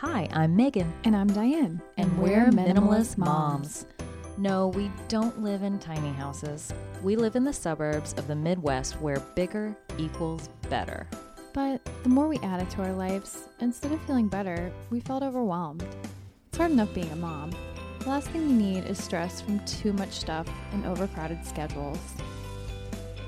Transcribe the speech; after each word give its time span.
Hi, 0.00 0.30
I'm 0.32 0.56
Megan, 0.56 0.90
And 1.04 1.14
I'm 1.14 1.26
Diane. 1.26 1.78
and 1.98 2.18
we're 2.18 2.46
minimalist 2.46 3.18
moms. 3.18 3.84
No, 4.38 4.68
we 4.68 4.90
don't 5.08 5.42
live 5.42 5.62
in 5.62 5.78
tiny 5.78 6.08
houses. 6.08 6.72
We 7.02 7.16
live 7.16 7.36
in 7.36 7.44
the 7.44 7.52
suburbs 7.52 8.14
of 8.14 8.26
the 8.26 8.34
Midwest 8.34 8.98
where 9.02 9.20
bigger 9.34 9.76
equals 9.98 10.48
better. 10.70 11.06
But 11.52 11.84
the 12.02 12.08
more 12.08 12.28
we 12.28 12.38
added 12.38 12.70
to 12.70 12.82
our 12.82 12.94
lives, 12.94 13.50
instead 13.60 13.92
of 13.92 14.00
feeling 14.06 14.28
better, 14.28 14.72
we 14.88 15.00
felt 15.00 15.22
overwhelmed. 15.22 15.84
It's 16.48 16.56
hard 16.56 16.70
enough 16.70 16.94
being 16.94 17.12
a 17.12 17.16
mom. 17.16 17.50
The 17.98 18.08
last 18.08 18.28
thing 18.28 18.48
you 18.48 18.56
need 18.56 18.86
is 18.86 18.96
stress 18.96 19.42
from 19.42 19.62
too 19.66 19.92
much 19.92 20.12
stuff 20.12 20.48
and 20.72 20.86
overcrowded 20.86 21.44
schedules. 21.44 22.00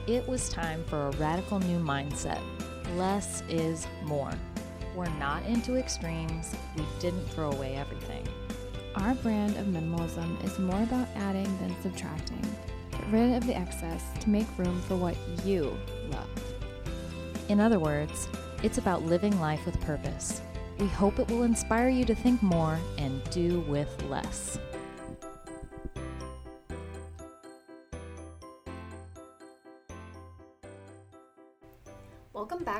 It 0.06 0.26
was 0.26 0.48
time 0.48 0.84
for 0.84 1.08
a 1.08 1.10
radical 1.18 1.58
new 1.60 1.78
mindset. 1.78 2.40
Less 2.96 3.42
is 3.50 3.86
more. 4.04 4.32
We're 4.94 5.08
not 5.18 5.44
into 5.46 5.76
extremes. 5.76 6.54
We 6.76 6.84
didn't 7.00 7.26
throw 7.28 7.50
away 7.50 7.76
everything. 7.76 8.26
Our 8.94 9.14
brand 9.14 9.56
of 9.56 9.66
minimalism 9.66 10.44
is 10.44 10.58
more 10.58 10.82
about 10.82 11.08
adding 11.16 11.58
than 11.58 11.74
subtracting. 11.82 12.42
Get 12.90 13.08
rid 13.10 13.32
of 13.34 13.46
the 13.46 13.56
excess 13.56 14.04
to 14.20 14.28
make 14.28 14.46
room 14.58 14.80
for 14.82 14.96
what 14.96 15.16
you 15.44 15.76
love. 16.10 16.28
In 17.48 17.58
other 17.58 17.78
words, 17.78 18.28
it's 18.62 18.78
about 18.78 19.02
living 19.02 19.40
life 19.40 19.64
with 19.64 19.80
purpose. 19.80 20.42
We 20.78 20.86
hope 20.88 21.18
it 21.18 21.28
will 21.28 21.44
inspire 21.44 21.88
you 21.88 22.04
to 22.04 22.14
think 22.14 22.42
more 22.42 22.78
and 22.98 23.22
do 23.30 23.60
with 23.60 23.88
less. 24.10 24.58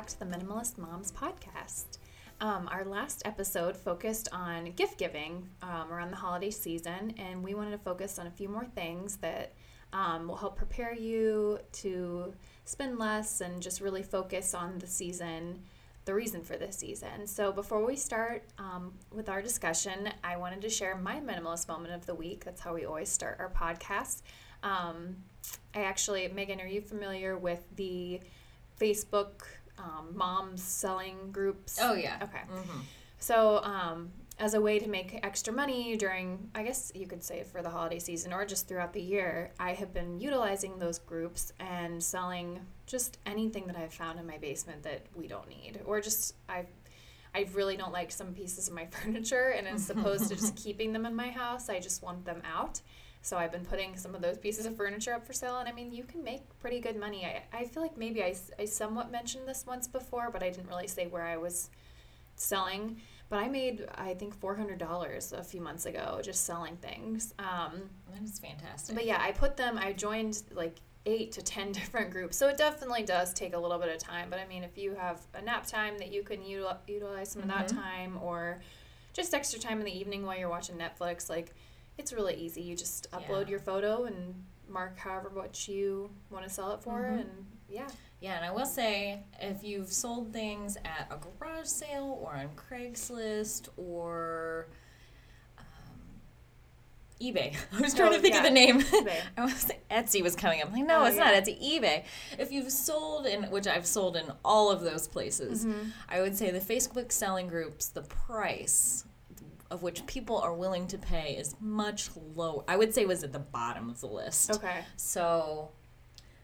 Back 0.03 0.09
to 0.09 0.19
the 0.19 0.25
Minimalist 0.25 0.77
Moms 0.77 1.13
podcast. 1.13 1.97
Um, 2.41 2.67
our 2.69 2.83
last 2.83 3.21
episode 3.23 3.77
focused 3.77 4.27
on 4.33 4.65
gift 4.71 4.97
giving 4.97 5.47
um, 5.61 5.93
around 5.93 6.11
the 6.11 6.17
holiday 6.17 6.49
season, 6.49 7.13
and 7.17 7.41
we 7.41 7.53
wanted 7.53 7.71
to 7.71 7.77
focus 7.77 8.19
on 8.19 8.27
a 8.27 8.31
few 8.31 8.49
more 8.49 8.65
things 8.65 9.15
that 9.17 9.53
um, 9.93 10.27
will 10.27 10.35
help 10.35 10.57
prepare 10.57 10.93
you 10.93 11.57
to 11.71 12.33
spend 12.65 12.99
less 12.99 13.39
and 13.39 13.61
just 13.61 13.79
really 13.79 14.03
focus 14.03 14.53
on 14.53 14.77
the 14.79 14.87
season, 14.87 15.61
the 16.03 16.13
reason 16.13 16.41
for 16.41 16.57
this 16.57 16.75
season. 16.75 17.25
So, 17.25 17.53
before 17.53 17.85
we 17.85 17.95
start 17.95 18.43
um, 18.57 18.95
with 19.09 19.29
our 19.29 19.41
discussion, 19.41 20.09
I 20.21 20.35
wanted 20.35 20.63
to 20.63 20.69
share 20.69 20.97
my 20.97 21.21
minimalist 21.21 21.69
moment 21.69 21.93
of 21.93 22.05
the 22.05 22.13
week. 22.13 22.43
That's 22.43 22.59
how 22.59 22.73
we 22.73 22.83
always 22.83 23.07
start 23.07 23.37
our 23.39 23.51
podcast. 23.51 24.21
Um, 24.63 25.15
I 25.73 25.83
actually, 25.83 26.27
Megan, 26.27 26.59
are 26.59 26.67
you 26.67 26.81
familiar 26.81 27.37
with 27.37 27.63
the 27.77 28.19
Facebook 28.77 29.43
um, 29.77 30.09
moms 30.13 30.63
selling 30.63 31.31
groups? 31.31 31.79
Oh, 31.81 31.93
yeah. 31.93 32.17
Okay. 32.21 32.41
So, 33.19 33.63
um, 33.63 34.11
as 34.39 34.53
a 34.55 34.61
way 34.61 34.79
to 34.79 34.89
make 34.89 35.19
extra 35.23 35.53
money 35.53 35.95
during, 35.95 36.49
I 36.55 36.63
guess 36.63 36.91
you 36.95 37.05
could 37.07 37.23
say 37.23 37.43
for 37.43 37.61
the 37.61 37.69
holiday 37.69 37.99
season 37.99 38.33
or 38.33 38.45
just 38.45 38.67
throughout 38.67 38.93
the 38.93 39.01
year, 39.01 39.51
I 39.59 39.73
have 39.73 39.93
been 39.93 40.19
utilizing 40.19 40.79
those 40.79 40.97
groups 40.99 41.53
and 41.59 42.03
selling 42.03 42.59
just 42.87 43.19
anything 43.25 43.67
that 43.67 43.75
I've 43.75 43.93
found 43.93 44.19
in 44.19 44.25
my 44.25 44.37
basement 44.39 44.83
that 44.83 45.05
we 45.15 45.27
don't 45.27 45.47
need, 45.47 45.81
or 45.85 46.01
just 46.01 46.35
I, 46.49 46.65
I 47.35 47.47
really 47.53 47.77
don't 47.77 47.93
like 47.93 48.11
some 48.11 48.33
pieces 48.33 48.67
of 48.67 48.73
my 48.73 48.85
furniture, 48.91 49.53
and 49.57 49.67
as 49.67 49.89
opposed 49.89 50.29
to 50.29 50.35
just 50.35 50.55
keeping 50.63 50.93
them 50.93 51.05
in 51.05 51.15
my 51.15 51.29
house, 51.29 51.69
I 51.69 51.79
just 51.79 52.01
want 52.01 52.25
them 52.25 52.41
out. 52.51 52.81
So 53.23 53.37
I've 53.37 53.53
been 53.53 53.63
putting 53.63 53.95
some 53.95 54.13
of 54.15 54.21
those 54.21 54.37
pieces 54.37 54.65
of 54.65 54.75
furniture 54.75 55.13
up 55.13 55.25
for 55.25 55.31
sale, 55.31 55.57
and 55.57 55.67
I 55.69 55.71
mean, 55.71 55.93
you 55.93 56.03
can 56.03 56.23
make 56.25 56.41
pretty 56.59 56.81
good 56.81 56.99
money. 56.99 57.25
I, 57.25 57.43
I 57.57 57.63
feel 57.65 57.81
like 57.81 57.97
maybe 57.97 58.21
I, 58.21 58.35
I 58.59 58.65
somewhat 58.65 59.11
mentioned 59.11 59.47
this 59.47 59.65
once 59.65 59.87
before, 59.87 60.29
but 60.29 60.43
I 60.43 60.49
didn't 60.49 60.67
really 60.67 60.87
say 60.87 61.07
where 61.07 61.23
I 61.23 61.37
was 61.37 61.69
selling. 62.35 62.97
But 63.29 63.39
I 63.39 63.47
made, 63.47 63.87
I 63.95 64.13
think, 64.13 64.37
$400 64.39 65.33
a 65.33 65.41
few 65.43 65.61
months 65.61 65.85
ago 65.85 66.19
just 66.21 66.43
selling 66.45 66.75
things. 66.75 67.33
Um, 67.39 67.89
That 68.13 68.21
is 68.23 68.37
fantastic. 68.39 68.93
but 68.93 69.05
yeah, 69.05 69.19
I 69.21 69.31
put 69.31 69.55
them, 69.55 69.77
I 69.77 69.93
joined 69.93 70.43
like 70.53 70.75
eight 71.05 71.31
to 71.31 71.41
10 71.41 71.71
different 71.79 72.11
groups. 72.11 72.35
So 72.35 72.49
it 72.49 72.57
definitely 72.57 73.03
does 73.03 73.33
take 73.33 73.53
a 73.55 73.57
little 73.57 73.79
bit 73.79 73.87
of 73.87 73.99
time. 73.99 74.29
But 74.29 74.39
I 74.39 74.47
mean, 74.47 74.63
if 74.63 74.77
you 74.77 74.95
have 74.95 75.21
a 75.33 75.41
nap 75.41 75.65
time 75.65 75.97
that 75.99 76.11
you 76.11 76.23
can 76.23 76.41
util- 76.41 76.77
utilize 76.89 77.31
some 77.31 77.41
of 77.43 77.47
that 77.47 77.69
time 77.69 78.19
or 78.21 78.59
just 79.13 79.33
extra 79.33 79.59
time 79.61 79.79
in 79.79 79.85
the 79.85 79.97
evening 79.97 80.25
while 80.25 80.37
you're 80.37 80.49
watching 80.49 80.75
Netflix, 80.75 81.29
like 81.29 81.53
it's 81.97 82.11
really 82.13 82.35
easy. 82.35 82.61
You 82.61 82.75
just 82.75 83.09
upload 83.11 83.43
Yeah. 83.45 83.51
your 83.51 83.59
photo 83.59 84.05
and 84.05 84.43
mark 84.67 84.97
however 84.97 85.29
much 85.29 85.67
you 85.67 86.09
want 86.29 86.43
to 86.45 86.49
sell 86.49 86.71
it 86.73 86.81
for. 86.81 87.01
Mhm. 87.01 87.21
And 87.21 87.45
yeah. 87.69 87.87
Yeah, 88.19 88.37
and 88.37 88.45
I 88.45 88.51
will 88.51 88.65
say 88.65 89.23
if 89.41 89.63
you've 89.63 89.91
sold 89.91 90.31
things 90.31 90.77
at 90.77 91.11
a 91.11 91.17
garage 91.17 91.67
sale 91.67 92.17
or 92.21 92.33
on 92.35 92.49
Craigslist 92.55 93.67
or 93.77 94.67
um, 95.57 95.63
eBay, 97.21 97.55
I 97.73 97.81
was 97.81 97.93
trying 97.93 98.09
Oh, 98.09 98.15
to 98.15 98.19
think 98.21 98.35
of 98.35 98.43
the 98.43 98.49
name. 98.49 98.79
eBay. 98.81 99.19
I 99.37 99.43
was 99.43 99.69
Etsy 99.91 100.21
was 100.23 100.35
coming 100.35 100.61
up. 100.61 100.69
I'm 100.69 100.73
like, 100.73 100.85
no, 100.85 101.01
Oh, 101.01 101.05
it's 101.05 101.17
yeah. 101.17 101.25
not 101.25 101.33
Etsy. 101.33 101.61
eBay. 101.61 102.03
If 102.39 102.51
you've 102.51 102.71
sold 102.71 103.25
in, 103.25 103.43
which 103.51 103.67
I've 103.67 103.85
sold 103.85 104.15
in 104.15 104.31
all 104.43 104.71
of 104.71 104.81
those 104.81 105.07
places, 105.07 105.65
Mm-hmm. 105.65 105.89
I 106.09 106.21
would 106.21 106.35
say 106.37 106.49
the 106.49 106.59
Facebook 106.59 107.11
selling 107.11 107.47
groups, 107.47 107.87
the 107.89 108.01
price 108.03 109.03
of 109.73 109.81
which 109.83 110.05
people 110.05 110.37
are 110.37 110.53
willing 110.53 110.85
to 110.87 110.97
pay 110.97 111.35
is 111.35 111.55
much 111.59 112.09
lower. 112.35 112.63
I 112.67 112.77
would 112.77 112.93
say 112.93 113.05
was 113.05 113.23
at 113.23 113.33
the 113.33 113.39
bottom 113.39 113.89
of 113.89 113.99
the 113.99 114.07
list. 114.07 114.51
Okay. 114.51 114.85
So, 114.95 115.71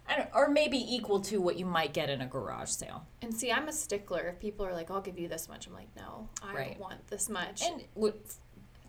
I 0.07 0.17
don't, 0.17 0.29
or 0.33 0.49
maybe 0.49 0.77
equal 0.77 1.19
to 1.21 1.39
what 1.39 1.57
you 1.57 1.65
might 1.65 1.93
get 1.93 2.09
in 2.09 2.21
a 2.21 2.25
garage 2.25 2.69
sale. 2.71 3.05
And 3.21 3.31
see, 3.33 3.51
I'm 3.51 3.67
a 3.67 3.71
stickler. 3.71 4.27
If 4.27 4.39
people 4.39 4.65
are 4.65 4.73
like, 4.73 4.89
I'll 4.89 5.01
give 5.01 5.19
you 5.19 5.27
this 5.27 5.47
much, 5.47 5.67
I'm 5.67 5.73
like, 5.73 5.95
no, 5.95 6.27
I 6.41 6.53
Right. 6.55 6.79
want 6.79 7.07
this 7.07 7.29
much. 7.29 7.61
And 7.63 7.83
w- 7.93 8.15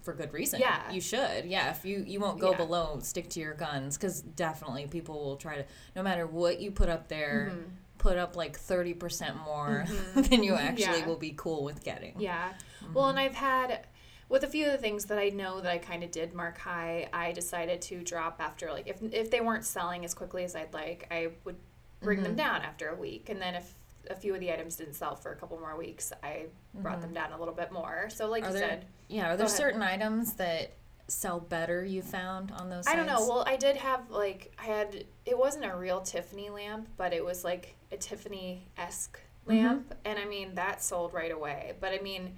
for 0.02 0.14
good 0.14 0.32
reason. 0.32 0.60
Yeah. 0.60 0.90
You 0.90 1.02
should. 1.02 1.44
Yeah. 1.44 1.70
If 1.72 1.84
you, 1.84 2.02
you 2.06 2.18
won't 2.20 2.40
go 2.40 2.52
Yeah. 2.52 2.56
below, 2.56 2.98
stick 3.02 3.28
to 3.30 3.40
your 3.40 3.52
guns. 3.52 3.98
Because 3.98 4.22
definitely 4.22 4.86
people 4.86 5.22
will 5.22 5.36
try 5.36 5.56
to, 5.56 5.66
no 5.94 6.02
matter 6.02 6.26
what 6.26 6.58
you 6.60 6.70
put 6.70 6.88
up 6.88 7.08
there, 7.08 7.50
Mm-hmm. 7.52 7.70
put 7.98 8.16
up 8.16 8.34
like 8.34 8.58
30% 8.58 9.44
more 9.44 9.84
than 10.14 10.42
you 10.42 10.54
actually 10.54 11.00
Yeah. 11.00 11.06
will 11.06 11.18
be 11.18 11.34
cool 11.36 11.62
with 11.64 11.84
getting. 11.84 12.14
Yeah. 12.18 12.54
Well, 12.94 13.10
and 13.10 13.18
I've 13.18 13.34
had 13.34 13.86
with 14.30 14.44
a 14.44 14.46
few 14.46 14.64
of 14.66 14.72
the 14.72 14.78
things 14.78 15.06
that 15.06 15.18
I 15.18 15.28
know 15.28 15.60
that 15.60 15.70
I 15.70 15.78
kind 15.78 16.02
of 16.02 16.10
did 16.10 16.32
mark 16.32 16.56
high, 16.56 17.08
I 17.12 17.32
decided 17.32 17.82
to 17.82 18.02
drop 18.02 18.36
after 18.40 18.72
like 18.72 18.88
if 18.88 19.02
if 19.12 19.30
they 19.30 19.40
weren't 19.40 19.64
selling 19.64 20.04
as 20.06 20.14
quickly 20.14 20.44
as 20.44 20.56
I'd 20.56 20.72
like, 20.72 21.06
I 21.10 21.32
would 21.44 21.56
bring 22.00 22.22
them 22.22 22.32
mm-hmm. 22.32 22.36
down 22.36 22.62
after 22.62 22.88
a 22.88 22.94
week, 22.94 23.28
and 23.28 23.42
then 23.42 23.56
if 23.56 23.74
a 24.08 24.14
few 24.14 24.32
of 24.32 24.40
the 24.40 24.50
items 24.50 24.76
didn't 24.76 24.94
sell 24.94 25.14
for 25.16 25.32
a 25.32 25.36
couple 25.36 25.58
more 25.58 25.76
weeks, 25.76 26.12
I 26.22 26.46
brought 26.74 26.94
mm-hmm. 26.94 27.02
them 27.02 27.14
down 27.14 27.32
a 27.32 27.38
little 27.38 27.52
bit 27.52 27.70
more. 27.70 28.08
So, 28.08 28.30
like 28.30 28.44
Are 28.44 28.48
you 28.48 28.52
there, 28.54 28.68
said, 28.68 28.86
yeah. 29.08 29.32
Are 29.32 29.36
there 29.36 29.48
certain 29.48 29.82
items 29.82 30.34
that 30.34 30.72
sell 31.08 31.40
better 31.40 31.84
you 31.84 32.02
found 32.02 32.52
on 32.52 32.70
those 32.70 32.86
I 32.86 32.94
don't 32.94 33.06
know. 33.06 33.26
Well, 33.26 33.44
I 33.44 33.56
did 33.56 33.76
have 33.76 34.10
like 34.10 34.52
I 34.58 34.66
had 34.66 35.04
it 35.26 35.36
wasn't 35.36 35.64
a 35.64 35.74
real 35.74 36.00
Tiffany 36.00 36.50
lamp, 36.50 36.88
but 36.96 37.12
it 37.12 37.24
was 37.24 37.42
like 37.44 37.74
a 37.90 37.96
Tiffany 37.96 38.68
esque 38.78 39.18
mm-hmm. 39.46 39.66
lamp, 39.66 39.94
and 40.04 40.18
I 40.18 40.24
mean 40.24 40.54
that 40.54 40.82
sold 40.82 41.12
right 41.12 41.32
away. 41.32 41.74
But 41.80 41.92
I 41.92 41.98
mean, 41.98 42.36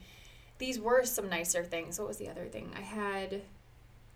these 0.63 0.79
were 0.79 1.05
some 1.05 1.29
nicer 1.29 1.65
things. 1.65 1.99
What 1.99 2.07
was 2.07 2.19
the 2.19 2.29
other 2.29 2.45
thing? 2.45 2.71
I 2.79 2.83
had 2.83 3.43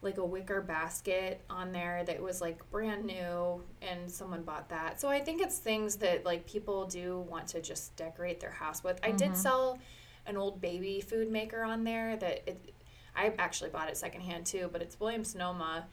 like 0.01 0.17
a 0.19 0.25
wicker 0.25 0.61
basket 0.61 1.41
on 1.51 1.73
there 1.73 2.05
that 2.05 2.23
was 2.23 2.41
like 2.41 2.71
brand 2.71 3.05
new, 3.05 3.65
and 3.83 4.09
someone 4.09 4.43
bought 4.43 4.69
that. 4.69 5.01
So 5.01 5.09
I 5.09 5.19
think 5.19 5.43
it's 5.43 5.59
things 5.59 5.97
that 5.97 6.25
like 6.25 6.47
people 6.47 6.87
do 6.87 7.27
want 7.29 7.49
to 7.49 7.61
just 7.61 7.97
decorate 7.97 8.39
their 8.39 8.53
house 8.53 8.85
with. 8.85 9.01
I 9.03 9.11
did 9.11 9.33
mm-hmm. 9.33 9.35
sell 9.35 9.81
an 10.25 10.37
old 10.37 10.61
baby 10.61 11.01
food 11.01 11.33
maker 11.33 11.65
on 11.65 11.83
there 11.83 12.17
that 12.17 12.49
it. 12.49 12.73
I 13.17 13.33
actually 13.41 13.71
bought 13.71 13.89
it 13.89 13.97
secondhand 13.97 14.47
too, 14.47 14.71
but 14.73 14.83
it's 14.83 15.01
William 15.01 15.25
Sonoma. 15.25 15.87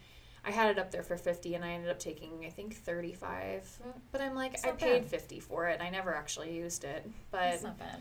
I 0.46 0.52
had 0.52 0.70
it 0.70 0.78
up 0.78 0.91
there 0.91 1.03
for 1.03 1.18
50 1.18 1.56
and 1.56 1.66
I 1.66 1.72
ended 1.72 1.90
up 1.90 1.97
taking 1.97 2.46
I 2.46 2.50
think 2.50 2.75
35. 2.75 3.80
But 4.12 4.22
I'm 4.22 4.35
like 4.35 4.64
I 4.64 4.72
paid 4.72 5.02
bad. 5.02 5.09
50 5.09 5.40
for 5.40 5.67
it. 5.67 5.82
I 5.82 5.90
never 5.90 6.14
actually 6.14 6.55
used 6.55 6.84
it. 6.84 7.09
But 7.32 7.40
That's 7.40 7.64
not 7.64 7.79
bad. 7.79 7.97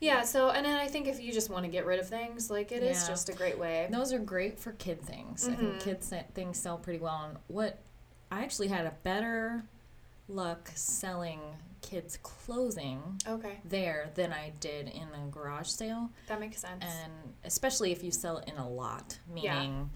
Yeah, 0.00 0.22
so 0.22 0.50
and 0.50 0.64
then 0.66 0.78
I 0.78 0.86
think 0.88 1.06
if 1.08 1.20
you 1.20 1.32
just 1.32 1.50
want 1.50 1.64
to 1.64 1.70
get 1.70 1.86
rid 1.86 1.98
of 2.00 2.08
things, 2.08 2.50
like 2.50 2.72
it 2.72 2.82
is 2.82 3.02
Yeah. 3.02 3.08
just 3.08 3.28
a 3.28 3.32
great 3.32 3.58
way. 3.58 3.88
Those 3.90 4.12
are 4.12 4.18
great 4.18 4.58
for 4.58 4.72
kid 4.72 5.00
things. 5.02 5.46
I 5.48 5.52
Mm-hmm. 5.52 5.60
think 5.66 5.80
kids 5.80 6.12
things 6.34 6.58
sell 6.58 6.78
pretty 6.78 6.98
well. 6.98 7.24
And 7.28 7.38
what 7.48 7.78
I 8.30 8.42
actually 8.42 8.68
had 8.68 8.86
a 8.86 8.92
better 9.02 9.64
luck 10.28 10.70
selling 10.74 11.40
kids' 11.82 12.18
clothing 12.22 13.20
Okay, 13.28 13.58
there 13.64 14.10
than 14.14 14.32
I 14.32 14.52
did 14.60 14.88
in 14.88 15.06
a 15.14 15.28
garage 15.30 15.68
sale. 15.68 16.10
that 16.28 16.40
makes 16.40 16.58
sense. 16.58 16.82
And 16.82 17.12
especially 17.44 17.92
if 17.92 18.02
you 18.02 18.10
sell 18.10 18.38
it 18.38 18.48
in 18.48 18.56
a 18.56 18.68
lot, 18.68 19.18
Yeah. 19.34 19.60
meaning 19.60 19.90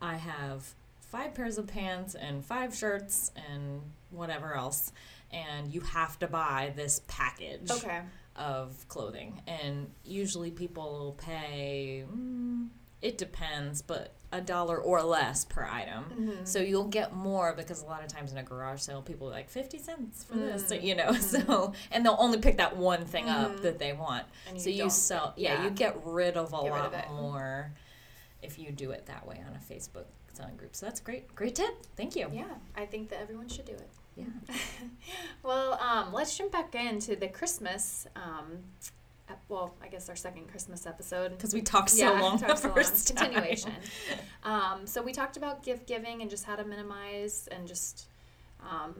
I 0.00 0.16
have 0.16 0.74
five 1.00 1.34
pairs 1.34 1.58
of 1.58 1.66
pants 1.66 2.14
and 2.14 2.44
five 2.44 2.74
shirts 2.74 3.32
and 3.50 3.80
whatever 4.10 4.54
else, 4.54 4.92
and 5.30 5.72
you 5.72 5.80
have 5.80 6.18
to 6.18 6.26
buy 6.26 6.72
this 6.76 7.00
package 7.08 7.70
okay. 7.70 8.02
Of 8.36 8.86
clothing. 8.88 9.42
And 9.46 9.90
usually 10.04 10.50
people 10.50 10.92
will 10.92 11.12
pay, 11.12 12.04
mm, 12.12 12.68
it 13.00 13.18
depends, 13.18 13.82
but 13.82 14.14
a 14.34 14.40
dollar 14.40 14.78
or 14.78 15.02
less 15.02 15.44
per 15.44 15.62
item. 15.64 16.04
Mm-hmm. 16.04 16.44
So 16.44 16.58
you'll 16.60 16.88
get 16.88 17.14
more 17.14 17.52
because 17.54 17.82
a 17.82 17.84
lot 17.86 18.02
of 18.02 18.08
times 18.08 18.32
in 18.32 18.38
a 18.38 18.42
garage 18.42 18.80
sale, 18.80 19.02
people 19.02 19.28
are 19.28 19.32
like 19.32 19.50
50 19.50 19.78
cents 19.78 20.24
for 20.24 20.36
this, 20.36 20.62
Mm. 20.72 20.82
you 20.82 20.94
know. 20.94 21.12
So, 21.20 21.74
and 21.90 22.04
they'll 22.06 22.16
only 22.18 22.38
pick 22.38 22.56
that 22.56 22.76
one 22.76 23.04
thing 23.04 23.28
up 23.28 23.56
Mhm. 23.56 23.62
that 23.62 23.78
they 23.78 23.92
want. 23.92 24.24
And 24.48 24.60
so 24.60 24.70
you 24.70 24.88
sell, 24.88 25.34
yeah, 25.36 25.54
yeah. 25.54 25.64
you 25.64 25.70
get 25.70 26.00
rid 26.04 26.36
of 26.38 26.54
a 26.54 26.62
Get 26.62 26.70
lot 26.70 26.94
of 26.94 27.10
more 27.10 27.72
if 28.40 28.58
you 28.58 28.72
do 28.72 28.90
it 28.92 29.04
that 29.06 29.26
way 29.26 29.42
on 29.46 29.54
a 29.54 29.58
Facebook 29.58 30.06
selling 30.32 30.56
group. 30.56 30.74
So 30.74 30.86
that's 30.86 31.00
great. 31.00 31.34
Great 31.34 31.54
tip. 31.54 31.84
Thank 31.96 32.16
you. 32.16 32.30
Yeah, 32.32 32.44
I 32.74 32.86
think 32.86 33.10
that 33.10 33.20
everyone 33.20 33.48
should 33.48 33.66
do 33.66 33.72
it. 33.72 33.90
Yeah. 34.16 34.24
well, 35.42 35.74
um, 35.74 36.12
let's 36.12 36.36
jump 36.36 36.52
back 36.52 36.74
into 36.74 37.16
the 37.16 37.28
Christmas. 37.28 38.06
Um, 38.16 38.58
ep- 39.28 39.42
well, 39.48 39.74
I 39.82 39.88
guess 39.88 40.08
our 40.08 40.16
second 40.16 40.48
Christmas 40.48 40.86
episode. 40.86 41.30
Because 41.30 41.54
we 41.54 41.62
talked 41.62 41.90
so 41.90 41.98
yeah, 41.98 42.20
long 42.20 42.38
the 42.38 42.46
talked 42.46 42.60
so 42.60 42.68
long. 42.68 42.84
Continuation. 42.84 43.72
um, 44.44 44.86
so 44.86 45.02
we 45.02 45.12
talked 45.12 45.36
about 45.36 45.62
gift 45.62 45.86
giving 45.86 46.20
and 46.20 46.30
just 46.30 46.44
how 46.44 46.56
to 46.56 46.64
minimize 46.64 47.48
and 47.50 47.66
just 47.66 48.06
um, 48.60 48.94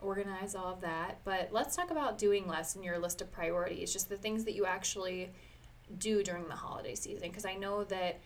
organize 0.00 0.54
all 0.54 0.72
of 0.72 0.80
that. 0.82 1.18
But 1.24 1.48
let's 1.52 1.76
talk 1.76 1.90
about 1.90 2.18
doing 2.18 2.46
less 2.46 2.76
in 2.76 2.82
your 2.82 2.98
list 2.98 3.20
of 3.20 3.32
priorities. 3.32 3.92
Just 3.92 4.08
the 4.08 4.16
things 4.16 4.44
that 4.44 4.54
you 4.54 4.66
actually 4.66 5.30
do 5.98 6.22
during 6.22 6.48
the 6.48 6.54
holiday 6.54 6.94
season. 6.94 7.28
Because 7.28 7.44
I 7.44 7.54
know 7.54 7.84
that 7.84 8.20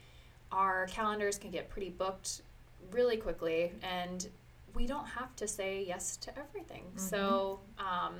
our 0.52 0.86
calendars 0.86 1.38
can 1.38 1.50
get 1.50 1.68
pretty 1.68 1.90
booked 1.90 2.42
really 2.92 3.16
quickly, 3.16 3.72
and 3.82 4.28
we 4.76 4.86
don't 4.86 5.06
have 5.06 5.34
to 5.36 5.48
say 5.48 5.82
yes 5.86 6.16
to 6.18 6.38
everything. 6.38 6.84
So, 6.96 7.60
um, 7.78 8.14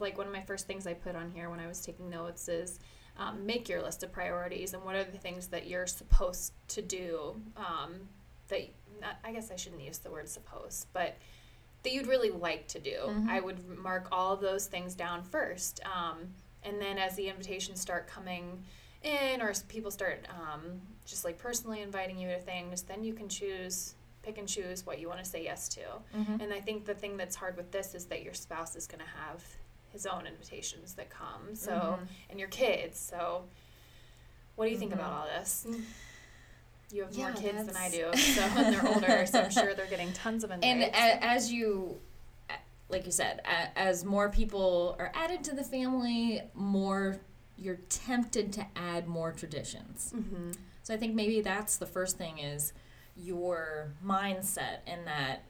like 0.00 0.18
one 0.18 0.26
of 0.26 0.32
my 0.32 0.42
first 0.42 0.66
things 0.66 0.86
I 0.86 0.92
put 0.94 1.16
on 1.16 1.30
here 1.30 1.48
when 1.50 1.60
I 1.60 1.66
was 1.66 1.80
taking 1.80 2.10
notes 2.10 2.46
is 2.48 2.78
um, 3.16 3.44
make 3.46 3.68
your 3.68 3.82
list 3.82 4.02
of 4.02 4.12
priorities 4.12 4.74
and 4.74 4.84
what 4.84 4.94
are 4.94 5.04
the 5.04 5.18
things 5.18 5.48
that 5.48 5.66
you're 5.66 5.86
supposed 5.86 6.52
to 6.68 6.82
do. 6.82 7.40
Um, 7.56 7.94
that 8.48 8.68
not, 9.00 9.16
I 9.24 9.32
guess 9.32 9.50
I 9.50 9.56
shouldn't 9.56 9.82
use 9.82 9.98
the 9.98 10.10
word 10.10 10.28
supposed, 10.28 10.86
but 10.92 11.16
that 11.82 11.92
you'd 11.92 12.06
really 12.06 12.30
like 12.30 12.66
to 12.68 12.78
do. 12.78 12.98
Mhm. 13.06 13.28
I 13.28 13.40
would 13.40 13.66
mark 13.78 14.08
all 14.12 14.32
of 14.34 14.40
those 14.40 14.66
things 14.66 14.94
down 14.94 15.22
first, 15.22 15.80
um, 15.86 16.34
and 16.64 16.80
then 16.80 16.98
as 16.98 17.16
the 17.16 17.28
invitations 17.28 17.80
start 17.80 18.06
coming 18.06 18.64
in, 19.02 19.40
or 19.40 19.52
people 19.68 19.90
start 19.90 20.26
um, 20.28 20.80
just 21.06 21.24
like 21.24 21.38
personally 21.38 21.80
inviting 21.80 22.18
you 22.18 22.28
to 22.28 22.40
things, 22.40 22.82
then 22.82 23.04
you 23.04 23.14
can 23.14 23.28
choose, 23.28 23.94
pick 24.28 24.36
and 24.38 24.46
choose 24.46 24.84
what 24.84 24.98
you 25.00 25.08
want 25.08 25.18
to 25.24 25.24
say 25.24 25.42
yes 25.42 25.68
to. 25.70 25.80
Mhm. 26.14 26.42
And 26.42 26.52
I 26.52 26.60
think 26.60 26.84
the 26.84 26.94
thing 26.94 27.16
that's 27.16 27.34
hard 27.34 27.56
with 27.56 27.70
this 27.72 27.94
is 27.94 28.04
that 28.06 28.22
your 28.22 28.34
spouse 28.34 28.76
is 28.76 28.86
going 28.86 29.00
to 29.00 29.06
have 29.06 29.42
his 29.90 30.04
own 30.04 30.26
invitations 30.26 30.94
that 30.94 31.08
come. 31.08 31.54
So, 31.54 31.70
Mhm. 31.98 32.06
and 32.30 32.38
your 32.38 32.50
kids. 32.50 32.98
So, 33.00 33.44
what 34.56 34.66
do 34.66 34.70
you 34.70 34.78
think 34.78 34.92
about 34.92 35.12
all 35.12 35.26
this? 35.26 35.66
You 36.90 37.02
have 37.04 37.16
more 37.16 37.28
Yeah, 37.30 37.34
kids 37.36 37.64
than 37.66 37.76
I 37.76 37.88
do, 37.90 38.10
so 38.16 38.42
and 38.42 38.72
they're 38.74 38.86
older, 38.86 39.24
so 39.26 39.40
I'm 39.42 39.50
sure 39.50 39.74
they're 39.74 39.86
getting 39.86 40.12
tons 40.12 40.44
of 40.44 40.50
And 40.50 40.64
invites. 40.64 40.96
a, 40.98 41.24
as 41.24 41.52
you, 41.52 41.98
like 42.90 43.06
you 43.06 43.12
said, 43.12 43.40
a, 43.46 43.78
as 43.78 44.04
more 44.04 44.28
people 44.30 44.96
are 44.98 45.10
added 45.14 45.42
to 45.44 45.54
the 45.54 45.64
family, 45.64 46.42
more 46.54 47.18
you're 47.56 47.80
tempted 47.88 48.52
to 48.54 48.66
add 48.76 49.06
more 49.08 49.32
traditions. 49.32 50.12
mm-hmm. 50.14 50.52
So 50.82 50.94
I 50.94 50.96
think 50.96 51.14
maybe 51.14 51.40
that's 51.42 51.76
the 51.76 51.86
first 51.86 52.16
thing 52.18 52.38
is 52.38 52.72
your 53.18 53.92
mindset 54.04 54.78
in 54.86 55.04
that 55.06 55.42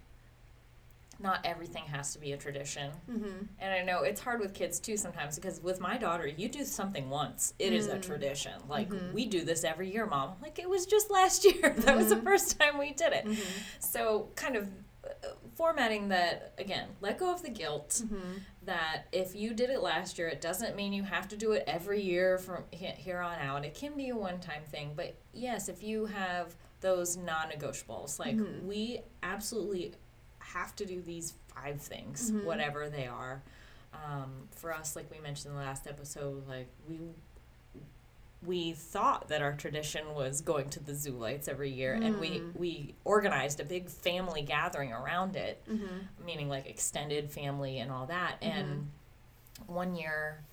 not 1.20 1.40
everything 1.44 1.82
has 1.84 2.12
to 2.12 2.20
be 2.20 2.32
a 2.32 2.36
tradition. 2.36 2.92
Mm-hmm. 3.10 3.44
And 3.58 3.72
I 3.74 3.82
know 3.82 4.02
it's 4.04 4.20
hard 4.20 4.38
with 4.38 4.54
kids 4.54 4.78
too 4.78 4.96
sometimes 4.96 5.34
because 5.34 5.60
with 5.60 5.80
my 5.80 5.98
daughter, 5.98 6.28
you 6.28 6.48
do 6.48 6.64
something 6.64 7.10
once, 7.10 7.54
it 7.58 7.72
is 7.72 7.88
a 7.88 7.96
Mm. 7.96 8.02
tradition. 8.02 8.52
Like 8.68 8.88
Mhm. 8.88 9.12
we 9.12 9.26
do 9.26 9.44
this 9.44 9.64
every 9.64 9.92
year, 9.92 10.06
mom. 10.06 10.36
Like 10.40 10.60
it 10.60 10.68
was 10.70 10.86
just 10.86 11.10
last 11.10 11.44
year. 11.52 11.70
that 11.70 11.96
was 11.96 12.10
the 12.10 12.16
Mhm. 12.16 12.22
first 12.24 12.58
time 12.60 12.78
we 12.78 12.92
did 12.92 13.12
it. 13.12 13.24
Mm-hmm. 13.24 13.58
So 13.80 14.28
kind 14.36 14.54
of 14.56 14.68
uh, 15.04 15.28
formatting 15.56 16.08
that 16.08 16.52
again, 16.58 16.86
let 17.00 17.18
go 17.18 17.32
of 17.32 17.42
the 17.42 17.50
guilt 17.50 18.02
Mm-hmm. 18.04 18.38
that 18.62 19.06
if 19.10 19.34
you 19.34 19.54
did 19.54 19.70
it 19.70 19.80
last 19.82 20.18
year, 20.18 20.28
it 20.28 20.40
doesn't 20.40 20.76
mean 20.76 20.92
you 20.92 21.02
have 21.02 21.26
to 21.28 21.36
do 21.36 21.50
it 21.52 21.64
every 21.66 22.00
year 22.00 22.38
from 22.38 22.62
here 22.70 23.18
on 23.20 23.38
out. 23.40 23.64
It 23.64 23.74
can 23.74 23.96
be 23.96 24.10
a 24.10 24.16
one 24.16 24.38
time 24.38 24.62
thing. 24.64 24.92
But 24.94 25.16
yes, 25.32 25.68
if 25.68 25.82
you 25.82 26.06
have 26.06 26.54
those 26.80 27.16
non 27.16 27.48
negotiables, 27.50 28.18
like 28.18 28.36
Mhm. 28.36 28.62
we 28.64 29.00
absolutely 29.22 29.94
have 30.38 30.74
to 30.76 30.86
do 30.86 31.02
these 31.02 31.34
five 31.54 31.80
things, 31.80 32.30
Mhm. 32.30 32.44
whatever 32.44 32.88
they 32.88 33.06
are. 33.06 33.42
Um, 33.92 34.48
for 34.52 34.72
us, 34.72 34.94
like 34.96 35.10
we 35.10 35.18
mentioned 35.18 35.52
in 35.52 35.58
the 35.58 35.64
last 35.64 35.86
episode, 35.86 36.46
like 36.46 36.68
we 36.88 37.00
we 38.46 38.72
thought 38.72 39.26
that 39.26 39.42
our 39.42 39.52
tradition 39.52 40.14
was 40.14 40.40
going 40.42 40.70
to 40.70 40.78
the 40.78 40.94
zoo 40.94 41.10
lights 41.10 41.48
every 41.48 41.70
year 41.72 41.94
and 41.94 42.20
we 42.20 42.38
Mm. 42.38 42.54
we 42.56 42.94
organized 43.04 43.58
a 43.58 43.64
big 43.64 43.88
family 43.90 44.42
gathering 44.42 44.92
around 44.92 45.34
it 45.34 45.60
Mm-hmm. 45.68 46.24
meaning 46.24 46.48
like 46.48 46.66
extended 46.66 47.32
family 47.32 47.80
and 47.80 47.90
all 47.90 48.06
that. 48.06 48.36
And 48.40 48.92
one 49.66 49.96
year, 49.96 50.44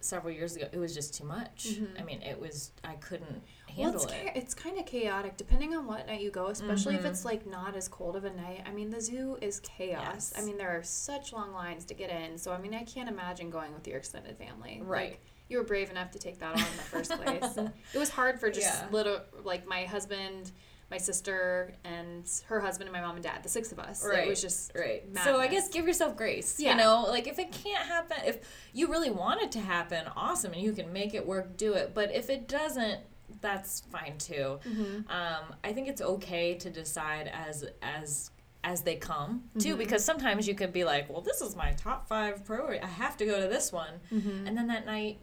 several 0.00 0.32
years 0.32 0.54
ago, 0.56 0.68
it 0.72 0.78
was 0.78 0.94
just 0.94 1.14
too 1.14 1.24
much. 1.24 1.66
Mhm. 1.70 2.00
I 2.00 2.04
mean, 2.04 2.22
it 2.22 2.40
was 2.40 2.70
I 2.84 2.94
couldn't 2.94 3.42
Well, 3.76 3.92
handle 3.92 4.02
it's, 4.04 4.12
it. 4.12 4.32
it's 4.36 4.54
kind 4.54 4.78
of 4.78 4.86
chaotic 4.86 5.36
depending 5.36 5.74
on 5.74 5.86
what 5.86 6.06
night 6.06 6.20
you 6.20 6.30
go, 6.30 6.46
especially 6.48 6.94
if 6.94 7.02
Mhm. 7.02 7.10
it's 7.10 7.24
like 7.24 7.46
not 7.46 7.74
as 7.76 7.88
cold 7.88 8.14
of 8.16 8.24
a 8.24 8.30
night. 8.30 8.62
I 8.66 8.70
mean, 8.70 8.90
the 8.90 9.00
zoo 9.00 9.38
is 9.40 9.60
chaos. 9.60 10.32
Yes. 10.32 10.34
I 10.36 10.42
mean, 10.44 10.56
there 10.56 10.70
are 10.70 10.82
such 10.82 11.32
long 11.32 11.52
lines 11.52 11.84
to 11.86 11.94
get 11.94 12.10
in. 12.10 12.38
So, 12.38 12.52
I 12.52 12.58
mean, 12.58 12.74
I 12.74 12.84
can't 12.84 13.08
imagine 13.08 13.50
going 13.50 13.74
with 13.74 13.86
your 13.88 13.96
extended 13.98 14.36
family. 14.38 14.80
Right. 14.84 15.10
Like, 15.10 15.20
you 15.48 15.58
were 15.58 15.64
brave 15.64 15.90
enough 15.90 16.10
to 16.12 16.18
take 16.18 16.38
that 16.40 16.52
on 16.54 16.58
in 16.60 16.76
the 16.76 16.82
first 16.82 17.10
place. 17.12 17.56
it 17.94 17.98
was 17.98 18.10
hard 18.10 18.38
for 18.38 18.50
just 18.50 18.66
Yeah. 18.66 18.86
little, 18.90 19.20
like 19.44 19.66
my 19.66 19.84
husband, 19.86 20.52
my 20.90 20.96
sister, 20.98 21.74
and 21.84 22.28
her 22.46 22.60
husband, 22.60 22.88
and 22.88 22.94
my 22.96 23.00
mom 23.02 23.16
and 23.16 23.22
dad, 23.22 23.42
the 23.42 23.48
six 23.48 23.72
of 23.72 23.78
us. 23.78 24.04
It 24.04 24.26
was 24.28 24.40
just 24.40 24.72
Right. 24.74 25.04
So 25.24 25.38
I 25.38 25.46
guess 25.48 25.68
give 25.68 25.86
yourself 25.86 26.16
grace. 26.16 26.58
Yeah. 26.58 26.70
You 26.72 26.76
know, 26.78 27.06
like 27.08 27.26
if 27.26 27.38
it 27.38 27.52
can't 27.52 27.86
happen, 27.86 28.16
if 28.26 28.38
you 28.72 28.88
really 28.88 29.10
want 29.10 29.42
it 29.42 29.52
to 29.52 29.60
happen, 29.60 30.06
awesome, 30.16 30.52
and 30.52 30.62
you 30.62 30.72
can 30.72 30.92
make 30.92 31.12
it 31.14 31.26
work, 31.26 31.56
do 31.56 31.74
it. 31.74 31.92
But 31.94 32.14
if 32.14 32.30
it 32.30 32.48
doesn't, 32.48 33.00
that's 33.42 33.80
fine 33.92 34.16
too. 34.18 34.58
Mhm. 34.64 35.10
Um, 35.10 35.54
I 35.62 35.72
think 35.72 35.88
it's 35.88 36.00
okay 36.00 36.54
to 36.54 36.70
decide 36.70 37.28
as 37.32 37.64
as 37.82 38.30
as 38.64 38.82
they 38.82 38.96
come 38.96 39.44
too, 39.60 39.76
Mhm. 39.76 39.78
because 39.78 40.04
sometimes 40.04 40.48
you 40.48 40.54
could 40.54 40.72
be 40.72 40.82
like, 40.84 41.08
well, 41.08 41.20
this 41.20 41.40
is 41.40 41.54
my 41.54 41.72
top 41.74 42.08
five 42.08 42.44
priority. 42.44 42.82
I 42.82 42.86
have 42.88 43.16
to 43.18 43.24
go 43.26 43.40
to 43.40 43.46
this 43.46 43.72
one. 43.72 44.00
Mhm. 44.10 44.46
and 44.48 44.56
then 44.56 44.66
that 44.68 44.84
night 44.86 45.18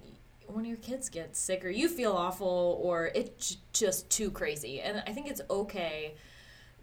one 0.47 0.61
of 0.63 0.67
your 0.67 0.77
kids 0.77 1.09
get 1.09 1.35
sick 1.35 1.63
or 1.65 1.69
you 1.69 1.87
feel 1.89 2.11
awful 2.13 2.79
or 2.81 3.11
it's 3.15 3.57
just 3.73 4.09
too 4.09 4.29
crazy 4.31 4.79
and 4.81 5.03
i 5.07 5.11
think 5.11 5.27
it's 5.27 5.41
okay 5.49 6.15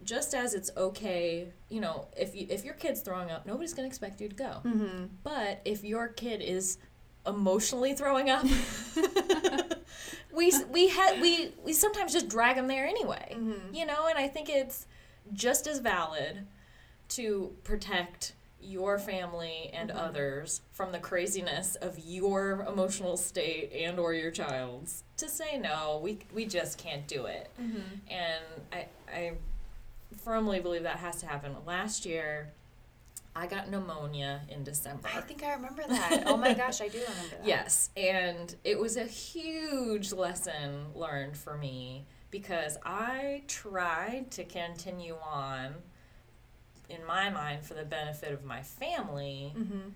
just 0.03 0.33
as 0.33 0.53
it's 0.53 0.69
okay 0.75 1.47
you 1.69 1.79
know 1.79 2.07
if 2.17 2.35
you, 2.35 2.45
if 2.49 2.65
your 2.65 2.73
kid's 2.73 3.01
throwing 3.01 3.31
up 3.31 3.45
nobody's 3.45 3.73
going 3.73 3.85
to 3.85 3.87
expect 3.87 4.19
you 4.21 4.27
to 4.29 4.35
go 4.35 4.57
Mhm. 4.65 5.09
but 5.23 5.61
if 5.65 5.83
your 5.83 6.07
kid 6.09 6.41
is 6.41 6.77
emotionally 7.25 7.93
throwing 7.95 8.29
up 8.29 8.45
we 10.33 10.51
we 10.71 10.89
had 10.89 11.21
we 11.21 11.53
we 11.63 11.71
sometimes 11.73 12.11
just 12.11 12.27
drag 12.27 12.55
them 12.55 12.67
there 12.67 12.85
anyway 12.85 13.33
Mhm. 13.37 13.73
you 13.75 13.85
know 13.85 14.07
and 14.07 14.17
i 14.17 14.27
think 14.27 14.49
it's 14.49 14.87
just 15.33 15.67
as 15.67 15.79
valid 15.79 16.45
to 17.09 17.55
protect 17.63 18.33
your 18.63 18.97
family 18.99 19.69
and 19.73 19.89
Mhm. 19.89 19.95
others 19.97 20.61
from 20.71 20.91
the 20.91 20.99
craziness 20.99 21.75
of 21.75 21.99
your 21.99 22.61
emotional 22.67 23.17
state 23.17 23.71
and 23.73 23.99
or 23.99 24.13
your 24.13 24.31
child's 24.31 25.03
to 25.17 25.27
say 25.29 25.57
no 25.57 25.99
we 26.01 26.19
we 26.33 26.45
just 26.45 26.77
can't 26.77 27.07
do 27.07 27.25
it 27.25 27.49
Mhm. 27.59 27.83
and 28.09 28.43
i 28.71 28.87
i 29.11 29.33
firmly 30.23 30.59
believe 30.59 30.83
that 30.83 30.97
has 30.97 31.17
to 31.21 31.25
happen 31.27 31.55
last 31.65 32.05
year 32.05 32.53
i 33.35 33.47
got 33.47 33.69
pneumonia 33.69 34.41
in 34.49 34.63
december 34.63 35.09
I 35.13 35.21
think 35.21 35.43
I 35.43 35.53
remember 35.53 35.83
that. 35.87 36.23
Oh 36.27 36.37
my 36.37 36.53
gosh, 36.53 36.81
I 36.81 36.87
do 36.87 36.99
remember 36.99 37.37
that. 37.37 37.45
Yes, 37.45 37.89
and 37.97 38.55
it 38.63 38.79
was 38.79 38.95
a 38.95 39.05
huge 39.05 40.13
lesson 40.13 40.93
learned 40.93 41.35
for 41.35 41.57
me 41.57 42.05
because 42.29 42.77
I 42.85 43.43
tried 43.47 44.29
to 44.31 44.43
continue 44.43 45.17
on 45.23 45.75
in 46.93 47.05
my 47.05 47.29
mind 47.29 47.63
for 47.65 47.73
the 47.73 47.83
benefit 47.85 48.31
of 48.31 48.43
my 48.43 48.61
family 48.61 49.53
Mm-hmm. 49.57 49.89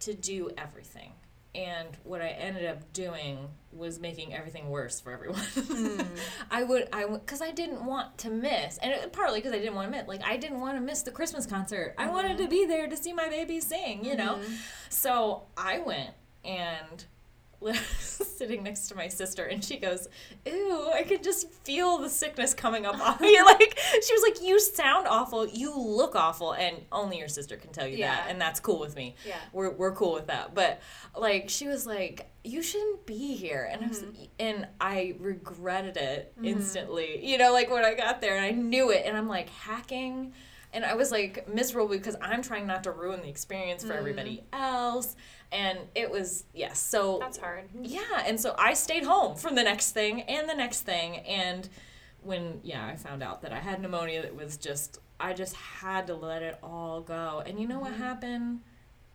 to 0.00 0.14
do 0.14 0.50
everything. 0.58 1.12
And 1.54 1.86
what 2.02 2.20
I 2.20 2.28
ended 2.30 2.66
up 2.66 2.92
doing 2.92 3.48
was 3.72 4.00
making 4.00 4.34
everything 4.34 4.70
worse 4.70 4.98
for 5.00 5.12
everyone. 5.12 5.40
Mm. 5.54 6.06
I 6.50 6.64
would, 6.64 6.88
I 6.92 7.06
because 7.06 7.40
I 7.40 7.52
didn't 7.52 7.84
want 7.86 8.18
to 8.18 8.30
miss, 8.30 8.78
and 8.78 8.90
it, 8.92 9.12
partly 9.12 9.38
because 9.40 9.52
I 9.52 9.58
didn't 9.60 9.74
want 9.76 9.86
to 9.92 9.96
miss. 9.98 10.08
Like 10.08 10.24
I 10.24 10.36
didn't 10.36 10.60
want 10.60 10.76
to 10.76 10.80
miss 10.80 11.02
the 11.02 11.12
Christmas 11.12 11.46
concert. 11.46 11.94
I 11.96 12.08
wanted 12.10 12.38
to 12.38 12.48
be 12.48 12.66
there 12.66 12.88
to 12.88 12.96
see 12.96 13.12
my 13.12 13.28
baby 13.28 13.60
sing. 13.60 14.04
You 14.04 14.16
know, 14.16 14.34
Mhm. 14.36 14.56
so 14.88 15.44
I 15.56 15.78
went 15.78 16.10
and 16.44 17.04
sitting 17.98 18.62
next 18.62 18.88
to 18.88 18.94
my 18.94 19.08
sister, 19.08 19.44
and 19.44 19.64
she 19.64 19.78
goes, 19.78 20.08
"Ew, 20.46 20.90
I 20.94 21.02
could 21.02 21.22
just 21.22 21.50
feel 21.50 21.98
the 21.98 22.08
sickness 22.10 22.54
coming 22.54 22.84
up 22.86 22.98
on 23.00 23.16
me." 23.20 23.40
like 23.44 23.78
she 24.06 24.12
was 24.12 24.22
like, 24.22 24.42
"You 24.46 24.58
sound 24.60 25.06
awful. 25.08 25.46
You 25.46 25.76
look 25.76 26.14
awful," 26.16 26.52
and 26.52 26.76
only 26.92 27.18
your 27.18 27.28
sister 27.28 27.56
can 27.56 27.70
tell 27.72 27.86
you 27.86 27.96
Yeah. 27.98 28.14
that, 28.14 28.26
and 28.30 28.40
that's 28.40 28.60
cool 28.60 28.78
with 28.80 28.96
me. 28.96 29.16
Yeah. 29.26 29.36
we're 29.52 29.70
we're 29.70 29.92
cool 29.94 30.12
with 30.14 30.26
that. 30.26 30.54
But 30.54 30.80
like, 31.16 31.48
she 31.48 31.66
was 31.68 31.86
like, 31.86 32.28
"You 32.44 32.62
shouldn't 32.62 33.06
be 33.06 33.34
here," 33.34 33.68
and 33.70 33.84
I 33.84 33.88
was, 33.88 34.00
Mm-hmm. 34.02 34.24
and 34.40 34.66
I 34.80 35.14
regretted 35.18 35.96
it 35.96 36.32
instantly. 36.42 37.24
You 37.24 37.38
know, 37.38 37.52
like 37.52 37.70
when 37.70 37.84
I 37.84 37.94
got 37.94 38.20
there, 38.20 38.36
and 38.36 38.44
I 38.44 38.50
knew 38.50 38.90
it, 38.90 39.04
and 39.06 39.16
I'm 39.16 39.28
like 39.28 39.48
hacking. 39.48 40.32
And 40.74 40.84
I 40.84 40.94
was 40.94 41.10
like 41.12 41.48
miserable 41.48 41.88
because 41.88 42.16
I'm 42.20 42.42
trying 42.42 42.66
not 42.66 42.84
to 42.84 42.90
ruin 42.90 43.22
the 43.22 43.28
experience 43.28 43.82
for 43.82 43.90
mm-hmm. 43.90 43.98
everybody 43.98 44.42
else. 44.52 45.14
And 45.52 45.78
it 45.94 46.10
was, 46.10 46.44
yes. 46.52 46.80
so 46.80 47.18
That's 47.20 47.38
hard. 47.38 47.68
yeah, 47.80 48.24
and 48.26 48.40
so 48.40 48.56
I 48.58 48.74
stayed 48.74 49.04
home 49.04 49.36
from 49.36 49.54
the 49.54 49.62
next 49.62 49.92
thing 49.92 50.22
and 50.22 50.48
the 50.48 50.54
next 50.54 50.80
thing. 50.80 51.18
And 51.18 51.68
when, 52.22 52.58
yeah, 52.64 52.84
I 52.84 52.96
found 52.96 53.22
out 53.22 53.42
that 53.42 53.52
I 53.52 53.60
had 53.60 53.80
pneumonia, 53.80 54.22
that 54.22 54.34
was 54.34 54.56
just, 54.56 54.98
I 55.20 55.32
just 55.32 55.54
had 55.54 56.08
to 56.08 56.14
let 56.14 56.42
it 56.42 56.58
all 56.60 57.00
go. 57.00 57.42
And 57.46 57.60
you 57.60 57.68
know 57.68 57.78
what 57.78 57.92
mm-hmm. 57.92 58.02
happened? 58.02 58.60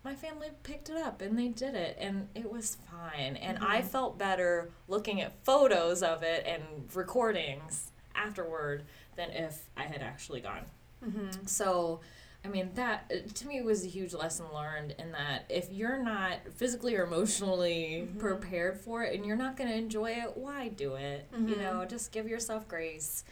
My 0.02 0.14
family 0.14 0.48
picked 0.62 0.88
it 0.88 0.96
up 0.96 1.20
and 1.20 1.38
they 1.38 1.48
did 1.48 1.74
it, 1.74 1.98
and 2.00 2.28
it 2.34 2.50
was 2.50 2.78
fine. 2.90 3.36
And 3.36 3.58
I 3.58 3.80
mm-hmm. 3.80 3.88
felt 3.88 4.18
better 4.18 4.70
looking 4.88 5.20
at 5.20 5.44
photos 5.44 6.02
of 6.02 6.22
it 6.22 6.46
and 6.46 6.62
recordings 6.94 7.92
afterward 8.14 8.84
than 9.16 9.30
if 9.30 9.68
I 9.76 9.82
had 9.82 10.00
actually 10.00 10.40
gone. 10.40 10.64
Mm-hmm. 11.04 11.46
So, 11.46 12.00
I 12.44 12.48
mean, 12.48 12.70
that 12.74 13.34
to 13.34 13.46
me 13.46 13.60
was 13.62 13.84
a 13.84 13.88
huge 13.88 14.14
lesson 14.14 14.46
learned 14.54 14.94
in 14.98 15.12
that 15.12 15.44
if 15.48 15.70
you're 15.70 16.02
not 16.02 16.38
physically 16.54 16.96
or 16.96 17.04
emotionally 17.04 18.06
mm-hmm. 18.06 18.18
prepared 18.18 18.80
for 18.80 19.02
it 19.04 19.14
and 19.14 19.26
you're 19.26 19.36
not 19.36 19.56
going 19.56 19.68
to 19.68 19.76
enjoy 19.76 20.10
it, 20.12 20.36
why 20.36 20.68
do 20.68 20.94
it? 20.94 21.28
You 21.32 21.38
mm-hmm. 21.38 21.60
know, 21.60 21.84
just 21.84 22.12
give 22.12 22.28
yourself 22.28 22.66
grace 22.66 23.24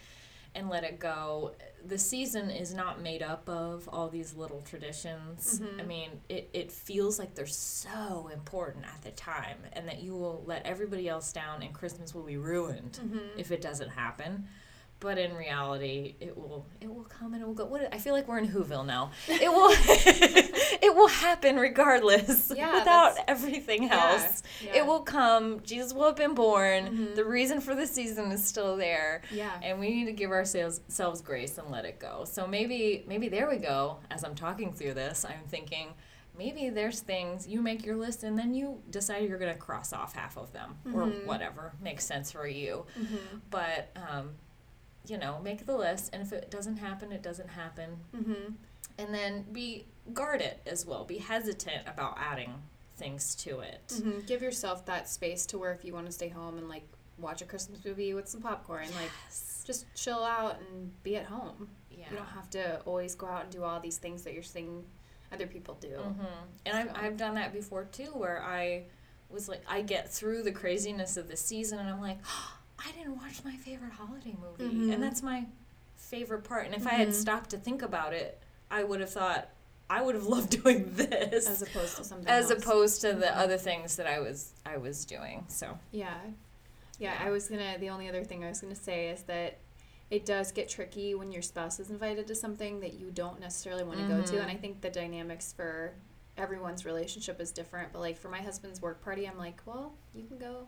and 0.55 0.69
let 0.69 0.85
it 0.85 0.99
go. 0.99 1.53
The 1.87 1.99
season 1.99 2.51
is 2.51 2.75
not 2.75 3.01
made 3.01 3.23
up 3.23 3.49
of 3.49 3.89
all 3.93 4.09
these 4.09 4.35
little 4.35 4.61
traditions. 4.63 5.63
I 5.79 5.83
mean, 5.85 6.11
it, 6.29 6.51
it 6.53 6.73
feels 6.73 7.19
like 7.19 7.35
they're 7.35 7.47
so 7.47 8.29
important 8.33 8.85
at 8.85 9.03
the 9.03 9.11
time 9.13 9.59
and 9.73 9.87
that 9.89 10.03
you 10.03 10.17
will 10.17 10.43
let 10.47 10.67
everybody 10.67 11.09
else 11.09 11.33
down 11.33 11.63
and 11.63 11.73
Christmas 11.73 12.15
will 12.15 12.25
be 12.25 12.37
ruined 12.37 12.99
if 13.37 13.53
it 13.53 13.61
doesn't 13.61 13.91
happen. 13.91 14.49
But 15.01 15.17
in 15.17 15.35
reality, 15.35 16.17
it 16.19 16.37
will 16.37 16.67
it 16.81 16.93
will 16.93 17.05
come 17.05 17.33
and 17.33 17.43
it 17.43 17.47
will 17.47 17.55
go. 17.55 17.67
What 17.67 17.89
I 17.95 17.99
feel 17.99 18.15
like 18.15 18.27
we're 18.27 18.39
in 18.39 18.49
Whoville 18.49 18.85
now. 18.85 19.13
It 19.29 19.49
will 19.49 19.71
it 20.83 20.95
will 20.95 21.09
happen 21.09 21.57
regardless 21.57 22.53
Yeah, 22.55 22.75
without 22.79 23.17
everything 23.29 23.91
else. 23.91 24.43
yeah. 24.61 24.79
It 24.79 24.87
will 24.87 25.01
come. 25.01 25.61
Jesus 25.63 25.93
will 25.93 26.07
have 26.07 26.17
been 26.17 26.35
born. 26.35 26.87
Mm-hmm. 26.87 27.15
The 27.15 27.25
reason 27.25 27.61
for 27.61 27.77
the 27.77 27.87
season 27.87 28.33
is 28.33 28.45
still 28.45 28.77
there. 28.77 29.23
Yeah. 29.31 29.53
And 29.63 29.79
we 29.79 29.91
need 29.91 30.07
to 30.07 30.13
give 30.13 30.33
ourselves 30.33 30.81
selves 30.89 31.21
grace 31.21 31.59
and 31.59 31.71
let 31.71 31.85
it 31.85 32.01
go. 32.01 32.25
So 32.25 32.47
maybe 32.49 33.05
maybe 33.07 33.29
there 33.29 33.49
we 33.49 33.59
go. 33.59 33.99
As 34.11 34.25
I'm 34.25 34.35
talking 34.35 34.73
through 34.73 34.95
this, 34.95 35.25
I'm 35.25 35.47
thinking 35.49 35.95
maybe 36.37 36.71
there's 36.71 37.01
things 37.01 37.47
you 37.47 37.61
make 37.61 37.85
your 37.85 37.97
list 37.97 38.23
and 38.23 38.39
then 38.39 38.55
you 38.55 38.81
decide 38.91 39.29
you're 39.29 39.39
going 39.39 39.53
to 39.53 39.59
cross 39.59 39.93
off 39.93 40.15
half 40.15 40.39
of 40.39 40.53
them 40.53 40.77
or 40.95 41.03
mm-hmm. 41.03 41.27
whatever 41.27 41.73
makes 41.83 42.05
sense 42.05 42.31
for 42.31 42.47
you. 42.47 42.87
Mm-hmm. 42.99 43.39
But 43.51 43.91
um, 43.97 44.31
you 45.09 45.19
know, 45.19 45.41
make 45.43 45.67
the 45.67 45.77
list, 45.77 46.11
and 46.13 46.23
if 46.23 46.33
it 46.33 46.51
doesn't 46.51 46.77
happen, 46.77 47.13
it 47.13 47.23
doesn't 47.23 47.49
happen. 47.49 47.99
Mm-hmm. 48.15 48.53
And 48.99 49.15
then 49.15 49.45
be 49.53 49.87
guard 50.13 50.41
it 50.41 50.61
as 50.67 50.85
well. 50.87 51.05
Be 51.05 51.19
hesitant 51.19 51.87
about 51.87 52.17
adding 52.19 52.53
things 52.97 53.35
to 53.37 53.61
it. 53.61 54.01
hmm 54.03 54.21
Give 54.27 54.43
yourself 54.43 54.85
that 54.87 55.09
space 55.09 55.47
to 55.47 55.59
where 55.59 55.73
if 55.73 55.85
you 55.85 55.93
want 55.93 56.07
to 56.07 56.13
stay 56.13 56.29
home 56.29 56.59
and 56.59 56.69
like 56.69 56.83
watch 57.19 57.43
a 57.43 57.45
Christmas 57.45 57.85
movie 57.85 58.15
with 58.15 58.29
some 58.29 58.41
popcorn, 58.41 58.87
like 59.01 59.11
just 59.65 59.87
chill 59.95 60.23
out 60.25 60.61
and 60.61 60.91
be 61.03 61.17
at 61.17 61.27
home. 61.27 61.69
Yeah. 61.91 62.07
You 62.11 62.17
don't 62.17 62.27
have 62.27 62.51
to 62.51 62.81
always 62.87 63.15
go 63.15 63.27
out 63.27 63.45
and 63.45 63.53
do 63.53 63.63
all 63.63 63.81
these 63.81 63.99
things 63.99 64.23
that 64.23 64.35
you're 64.35 64.43
seeing 64.43 64.85
other 65.33 65.47
people 65.47 65.77
do. 65.81 65.89
hmm 65.97 66.25
And 66.67 66.77
I've, 66.77 66.91
I've 67.05 67.17
done 67.17 67.35
that 67.37 67.53
before 67.53 67.85
too, 67.85 68.11
where 68.15 68.43
I 68.43 68.85
was 69.31 69.49
like, 69.49 69.63
I 69.69 69.83
get 69.83 70.11
through 70.11 70.43
the 70.43 70.53
craziness 70.53 71.17
of 71.17 71.29
the 71.29 71.37
season, 71.37 71.79
and 71.79 71.89
I'm 71.89 72.01
like, 72.01 72.19
I 72.79 72.93
didn't 72.93 73.17
watch 73.17 73.43
my 73.45 73.57
favorite 73.57 73.93
holiday 73.93 74.35
movie, 74.41 74.75
Mhm. 74.75 74.93
and 74.95 75.03
that's 75.03 75.23
my 75.23 75.47
favorite 75.97 76.45
part. 76.45 76.67
And 76.67 76.75
if 76.75 76.87
I 76.87 76.91
had 76.95 77.09
Mhm. 77.09 77.15
stopped 77.15 77.51
to 77.51 77.59
think 77.59 77.83
about 77.83 78.13
it, 78.15 78.41
I 78.71 78.85
would 78.85 79.01
have 79.01 79.11
thought 79.11 79.49
I 79.91 80.03
would 80.03 80.15
have 80.15 80.27
loved 80.37 80.51
doing 80.63 80.95
this 80.95 81.47
As 81.49 81.63
opposed 81.63 81.97
to 81.97 82.05
something 82.05 82.29
as 82.29 82.51
else. 82.51 82.63
opposed 82.63 83.01
to 83.01 83.15
the 83.15 83.35
other 83.37 83.57
things 83.57 83.97
that 83.97 84.07
I 84.07 84.19
was 84.21 84.53
I 84.67 84.77
was 84.77 85.05
doing. 85.05 85.45
So 85.49 85.79
Yeah. 85.93 86.19
Yeah, 86.99 87.17
I 87.21 87.31
was 87.31 87.49
gonna. 87.49 87.79
The 87.79 87.89
only 87.91 88.09
other 88.09 88.25
thing 88.25 88.45
I 88.45 88.49
was 88.49 88.61
gonna 88.61 88.75
say 88.75 89.09
is 89.09 89.23
that 89.25 89.59
it 90.11 90.27
does 90.27 90.53
get 90.53 90.69
tricky 90.69 91.15
when 91.15 91.31
your 91.33 91.43
spouse 91.43 91.79
is 91.81 91.91
invited 91.91 92.27
to 92.27 92.35
something 92.35 92.81
that 92.81 92.95
you 92.95 93.11
don't 93.11 93.39
necessarily 93.41 93.85
want 93.85 94.01
to 94.01 94.07
go 94.09 94.21
to, 94.23 94.41
and 94.41 94.51
I 94.51 94.57
think 94.57 94.81
the 94.81 94.91
dynamics 94.91 95.53
for 95.53 95.95
everyone's 96.37 96.85
relationship 96.85 97.41
is 97.41 97.51
different. 97.53 97.93
But 97.93 98.01
like 98.01 98.17
for 98.19 98.29
my 98.29 98.41
husband's 98.43 98.81
work 98.83 99.03
party, 99.03 99.27
I'm 99.29 99.39
like, 99.39 99.61
well, 99.67 99.95
you 100.15 100.25
can 100.27 100.39
go 100.39 100.67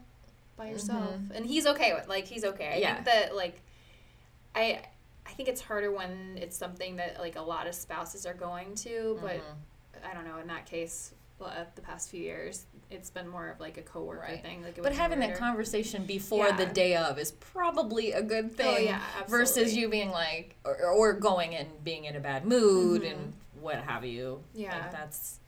by 0.56 0.68
yourself, 0.68 1.16
and 1.34 1.46
he's 1.46 1.66
okay 1.66 1.92
with 1.94 2.08
like 2.08 2.26
he's 2.26 2.44
okay. 2.44 2.72
I 2.74 2.76
Yeah. 2.78 2.94
think 2.94 3.06
that 3.06 3.36
like 3.36 3.60
I. 4.54 4.82
I 5.26 5.32
think 5.32 5.48
it's 5.48 5.60
harder 5.60 5.92
when 5.92 6.38
it's 6.40 6.56
something 6.56 6.96
that 6.96 7.20
like 7.20 7.36
a 7.36 7.42
lot 7.42 7.68
of 7.68 7.74
spouses 7.74 8.26
are 8.26 8.34
going 8.34 8.74
to, 8.76 9.16
but 9.22 9.36
Mhm. 9.36 10.04
I 10.10 10.12
don't 10.14 10.24
know. 10.24 10.38
In 10.38 10.48
that 10.48 10.66
case, 10.66 11.12
well, 11.38 11.50
uh, 11.50 11.66
the 11.76 11.82
past 11.82 12.10
few 12.10 12.20
years, 12.20 12.66
it's 12.90 13.10
been 13.10 13.28
more 13.28 13.48
of 13.50 13.60
like 13.60 13.76
a 13.78 13.82
coworker 13.82 14.22
Right. 14.22 14.42
thing. 14.42 14.62
Like, 14.62 14.76
it 14.78 14.82
But 14.82 14.92
having 14.92 15.20
that 15.20 15.36
conversation 15.36 16.04
before 16.04 16.50
the 16.52 16.66
day 16.66 16.96
of 16.96 17.16
is 17.18 17.32
probably 17.32 18.10
a 18.12 18.22
good 18.22 18.56
thing. 18.56 18.66
Oh, 18.66 18.78
yeah, 18.78 19.00
versus 19.28 19.76
you 19.76 19.88
being 19.88 20.10
like, 20.10 20.56
or, 20.64 20.76
or 20.88 21.12
going 21.12 21.54
and 21.54 21.84
being 21.84 22.06
in 22.06 22.16
a 22.16 22.20
bad 22.20 22.44
mood 22.44 23.02
Mhm. 23.02 23.12
and 23.12 23.32
what 23.60 23.76
have 23.76 24.04
you. 24.04 24.42
Yeah. 24.52 24.72
Like 24.80 24.90
that's 24.90 25.38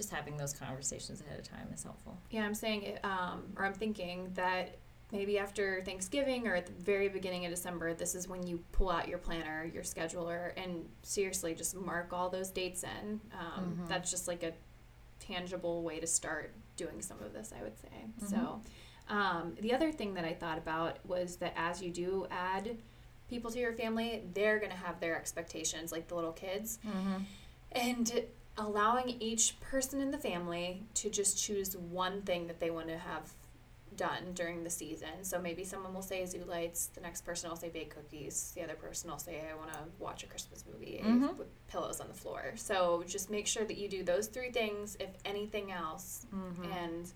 just 0.00 0.10
having 0.10 0.36
those 0.38 0.54
conversations 0.54 1.20
ahead 1.20 1.38
of 1.38 1.46
time 1.46 1.68
is 1.74 1.82
helpful. 1.82 2.16
Yeah, 2.30 2.44
I'm 2.46 2.54
saying, 2.54 2.82
it, 2.84 3.04
um, 3.04 3.42
or 3.56 3.66
I'm 3.66 3.74
thinking 3.74 4.30
that 4.34 4.76
maybe 5.12 5.38
after 5.38 5.82
Thanksgiving 5.84 6.46
or 6.46 6.54
at 6.54 6.64
the 6.64 6.72
very 6.72 7.08
beginning 7.10 7.44
of 7.44 7.50
December, 7.50 7.92
this 7.92 8.14
is 8.14 8.26
when 8.28 8.46
you 8.46 8.64
pull 8.72 8.90
out 8.90 9.08
your 9.08 9.18
planner, 9.18 9.64
your 9.74 9.82
scheduler, 9.82 10.52
and 10.56 10.88
seriously 11.02 11.54
just 11.54 11.76
mark 11.76 12.14
all 12.14 12.30
those 12.30 12.50
dates 12.50 12.82
in. 12.82 13.20
Um, 13.38 13.76
Mhm. 13.82 13.88
That's 13.88 14.10
just 14.10 14.26
like 14.26 14.42
a 14.42 14.52
tangible 15.18 15.82
way 15.82 16.00
to 16.00 16.06
start 16.06 16.54
doing 16.76 17.02
some 17.02 17.20
of 17.22 17.34
this, 17.34 17.52
I 17.58 17.62
would 17.62 17.78
say. 17.78 17.88
Mm-hmm. 18.22 18.26
So, 18.26 18.62
um, 19.08 19.54
the 19.60 19.74
other 19.74 19.92
thing 19.92 20.14
that 20.14 20.24
I 20.24 20.32
thought 20.32 20.56
about 20.56 21.04
was 21.06 21.36
that 21.36 21.52
as 21.56 21.82
you 21.82 21.90
do 21.90 22.26
add 22.30 22.78
people 23.28 23.50
to 23.50 23.58
your 23.58 23.74
family, 23.74 24.22
they're 24.32 24.58
going 24.58 24.70
to 24.72 24.76
have 24.78 24.98
their 25.00 25.16
expectations, 25.16 25.92
like 25.92 26.08
the 26.08 26.14
little 26.14 26.32
kids. 26.32 26.78
and 27.72 28.24
allowing 28.60 29.08
each 29.20 29.58
person 29.60 30.00
in 30.00 30.10
the 30.10 30.18
family 30.18 30.82
to 30.94 31.08
just 31.10 31.42
choose 31.42 31.76
one 31.76 32.22
thing 32.22 32.46
that 32.46 32.60
they 32.60 32.70
want 32.70 32.88
to 32.88 32.98
have 32.98 33.32
done 33.96 34.32
during 34.34 34.62
the 34.62 34.70
season. 34.70 35.08
So 35.22 35.40
maybe 35.40 35.64
someone 35.64 35.92
will 35.94 36.02
say 36.02 36.24
zoo 36.26 36.44
lights, 36.46 36.86
the 36.94 37.00
next 37.00 37.22
person 37.22 37.50
will 37.50 37.56
say 37.56 37.70
bake 37.70 37.94
cookies, 37.94 38.52
the 38.54 38.62
other 38.62 38.74
person 38.74 39.10
will 39.10 39.18
say 39.18 39.42
I 39.50 39.54
want 39.56 39.72
to 39.72 39.78
watch 39.98 40.22
a 40.22 40.26
Christmas 40.26 40.64
movie 40.70 41.00
Mhm. 41.04 41.36
with 41.36 41.48
pillows 41.68 42.00
on 42.00 42.08
the 42.08 42.14
floor. 42.14 42.52
So 42.56 43.02
just 43.06 43.30
make 43.30 43.46
sure 43.46 43.64
that 43.64 43.76
you 43.78 43.88
do 43.88 44.02
those 44.04 44.28
three 44.28 44.50
things, 44.52 44.96
if 45.00 45.10
anything 45.24 45.72
else. 45.72 46.26
Mm-hmm. 46.34 46.72
And 46.72 47.12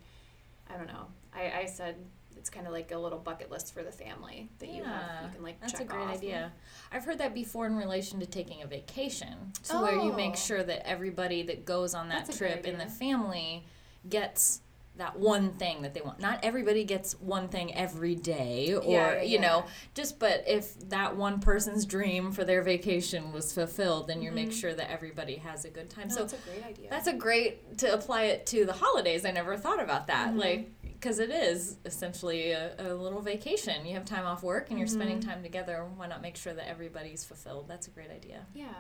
I 0.68 0.76
don't 0.76 0.88
know. 0.88 1.06
I, 1.34 1.60
I 1.60 1.64
said 1.66 1.96
it's 2.36 2.50
kind 2.50 2.66
of 2.66 2.72
like 2.72 2.92
a 2.92 2.98
little 2.98 3.18
bucket 3.18 3.50
list 3.50 3.72
for 3.72 3.82
the 3.82 3.92
family 3.92 4.48
that 4.58 4.68
you 4.68 4.82
have. 4.84 5.24
You 5.24 5.30
can 5.34 5.42
like 5.42 5.60
that's 5.60 5.72
check 5.72 5.82
a 5.82 5.84
great 5.84 6.02
off. 6.02 6.14
idea. 6.16 6.52
I've 6.92 7.04
heard 7.04 7.18
that 7.18 7.34
before 7.34 7.66
in 7.66 7.76
relation 7.76 8.20
to 8.20 8.26
taking 8.26 8.62
a 8.62 8.66
vacation, 8.66 9.52
to 9.64 9.78
where 9.78 9.96
you 9.96 10.12
make 10.12 10.32
Oh. 10.32 10.36
sure 10.36 10.62
that 10.62 10.86
everybody 10.88 11.42
that 11.44 11.64
goes 11.64 11.94
on 11.94 12.08
that 12.10 12.26
That's 12.26 12.38
trip 12.38 12.66
in 12.66 12.78
the 12.78 12.86
family 12.86 13.64
gets 14.08 14.60
that 14.96 15.18
one 15.18 15.50
thing 15.50 15.82
that 15.82 15.92
they 15.92 16.00
want. 16.00 16.20
Not 16.20 16.38
everybody 16.44 16.84
gets 16.84 17.14
one 17.20 17.48
thing 17.48 17.74
every 17.74 18.14
day, 18.14 18.74
or 18.74 18.82
Yeah, 18.84 19.14
yeah, 19.16 19.22
you 19.22 19.40
know, 19.40 19.64
yeah. 19.66 19.70
just 19.92 20.20
but 20.20 20.44
if 20.46 20.78
that 20.90 21.16
one 21.16 21.40
person's 21.40 21.84
dream 21.84 22.30
for 22.30 22.44
their 22.44 22.62
vacation 22.62 23.32
was 23.32 23.52
fulfilled, 23.52 24.06
then 24.06 24.22
you 24.22 24.30
make 24.30 24.50
Mhm. 24.50 24.60
sure 24.60 24.72
that 24.72 24.88
everybody 24.92 25.34
has 25.36 25.64
a 25.64 25.70
good 25.70 25.90
time. 25.90 26.06
No, 26.08 26.14
so 26.14 26.20
that's 26.20 26.34
a 26.34 26.48
great 26.48 26.64
idea. 26.64 26.90
that's 26.90 27.08
a 27.08 27.12
great 27.12 27.76
to 27.78 27.92
apply 27.92 28.24
it 28.26 28.46
to 28.46 28.64
the 28.64 28.72
holidays. 28.74 29.24
I 29.24 29.32
never 29.32 29.56
thought 29.56 29.82
about 29.82 30.06
that. 30.06 30.32
Mhm. 30.32 30.38
Like, 30.38 30.70
because 31.04 31.18
it 31.18 31.28
is 31.28 31.76
essentially 31.84 32.52
a, 32.52 32.72
a 32.78 32.94
little 32.94 33.20
vacation. 33.20 33.84
You 33.84 33.92
have 33.92 34.06
time 34.06 34.24
off 34.24 34.42
work 34.42 34.70
and 34.70 34.78
you're 34.78 34.88
spending 34.88 35.18
Mhm. 35.20 35.26
time 35.26 35.42
together. 35.42 35.84
Why 35.96 36.06
not 36.06 36.22
make 36.22 36.34
sure 36.34 36.54
that 36.54 36.66
everybody's 36.66 37.22
fulfilled? 37.26 37.68
That's 37.68 37.86
a 37.86 37.90
great 37.90 38.10
idea. 38.10 38.46
Yeah. 38.54 38.72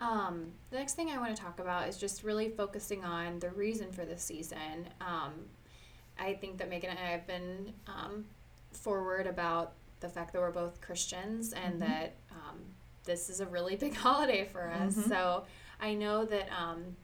Um, 0.00 0.54
the 0.70 0.78
next 0.78 0.94
thing 0.94 1.10
I 1.10 1.18
want 1.18 1.36
to 1.36 1.42
talk 1.42 1.60
about 1.60 1.86
is 1.86 1.98
just 1.98 2.24
really 2.24 2.48
focusing 2.48 3.04
on 3.04 3.40
the 3.40 3.50
reason 3.50 3.92
for 3.92 4.06
this 4.06 4.22
season. 4.22 4.88
Um, 5.02 5.32
I 6.18 6.32
think 6.32 6.56
that 6.58 6.70
Megan 6.70 6.88
and 6.88 6.98
I 6.98 7.10
have 7.10 7.26
been 7.26 7.74
um, 7.86 8.24
forward 8.72 9.26
about 9.26 9.74
the 10.00 10.08
fact 10.08 10.32
that 10.32 10.40
we're 10.40 10.52
both 10.52 10.80
Christians 10.80 11.52
and 11.52 11.74
Mhm. 11.74 11.80
that 11.80 12.14
um, 12.30 12.58
this 13.04 13.28
is 13.28 13.40
a 13.40 13.46
really 13.46 13.76
big 13.84 13.94
holiday 13.94 14.46
for 14.46 14.70
us. 14.70 14.94
Mhm. 14.96 15.08
So 15.10 15.44
I 15.78 15.92
know 15.92 16.24
that 16.24 16.48
um, 16.58 16.96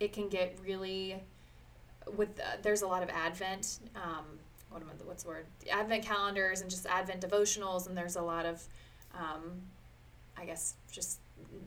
it 0.00 0.14
can 0.14 0.30
get 0.30 0.58
really 0.64 1.22
with 2.16 2.38
uh, 2.40 2.56
there's 2.62 2.82
a 2.82 2.86
lot 2.86 3.02
of 3.02 3.08
Advent. 3.10 3.78
Um, 3.96 4.24
what 4.70 4.82
am 4.82 4.88
I, 4.88 5.04
what's 5.04 5.22
the 5.22 5.30
word? 5.30 5.46
Advent 5.70 6.04
calendars 6.04 6.60
and 6.60 6.70
just 6.70 6.86
Advent 6.86 7.20
devotionals, 7.20 7.86
and 7.86 7.96
there's 7.96 8.16
a 8.16 8.22
lot 8.22 8.44
of, 8.46 8.62
um, 9.14 9.62
I 10.36 10.44
guess, 10.44 10.74
just 10.90 11.20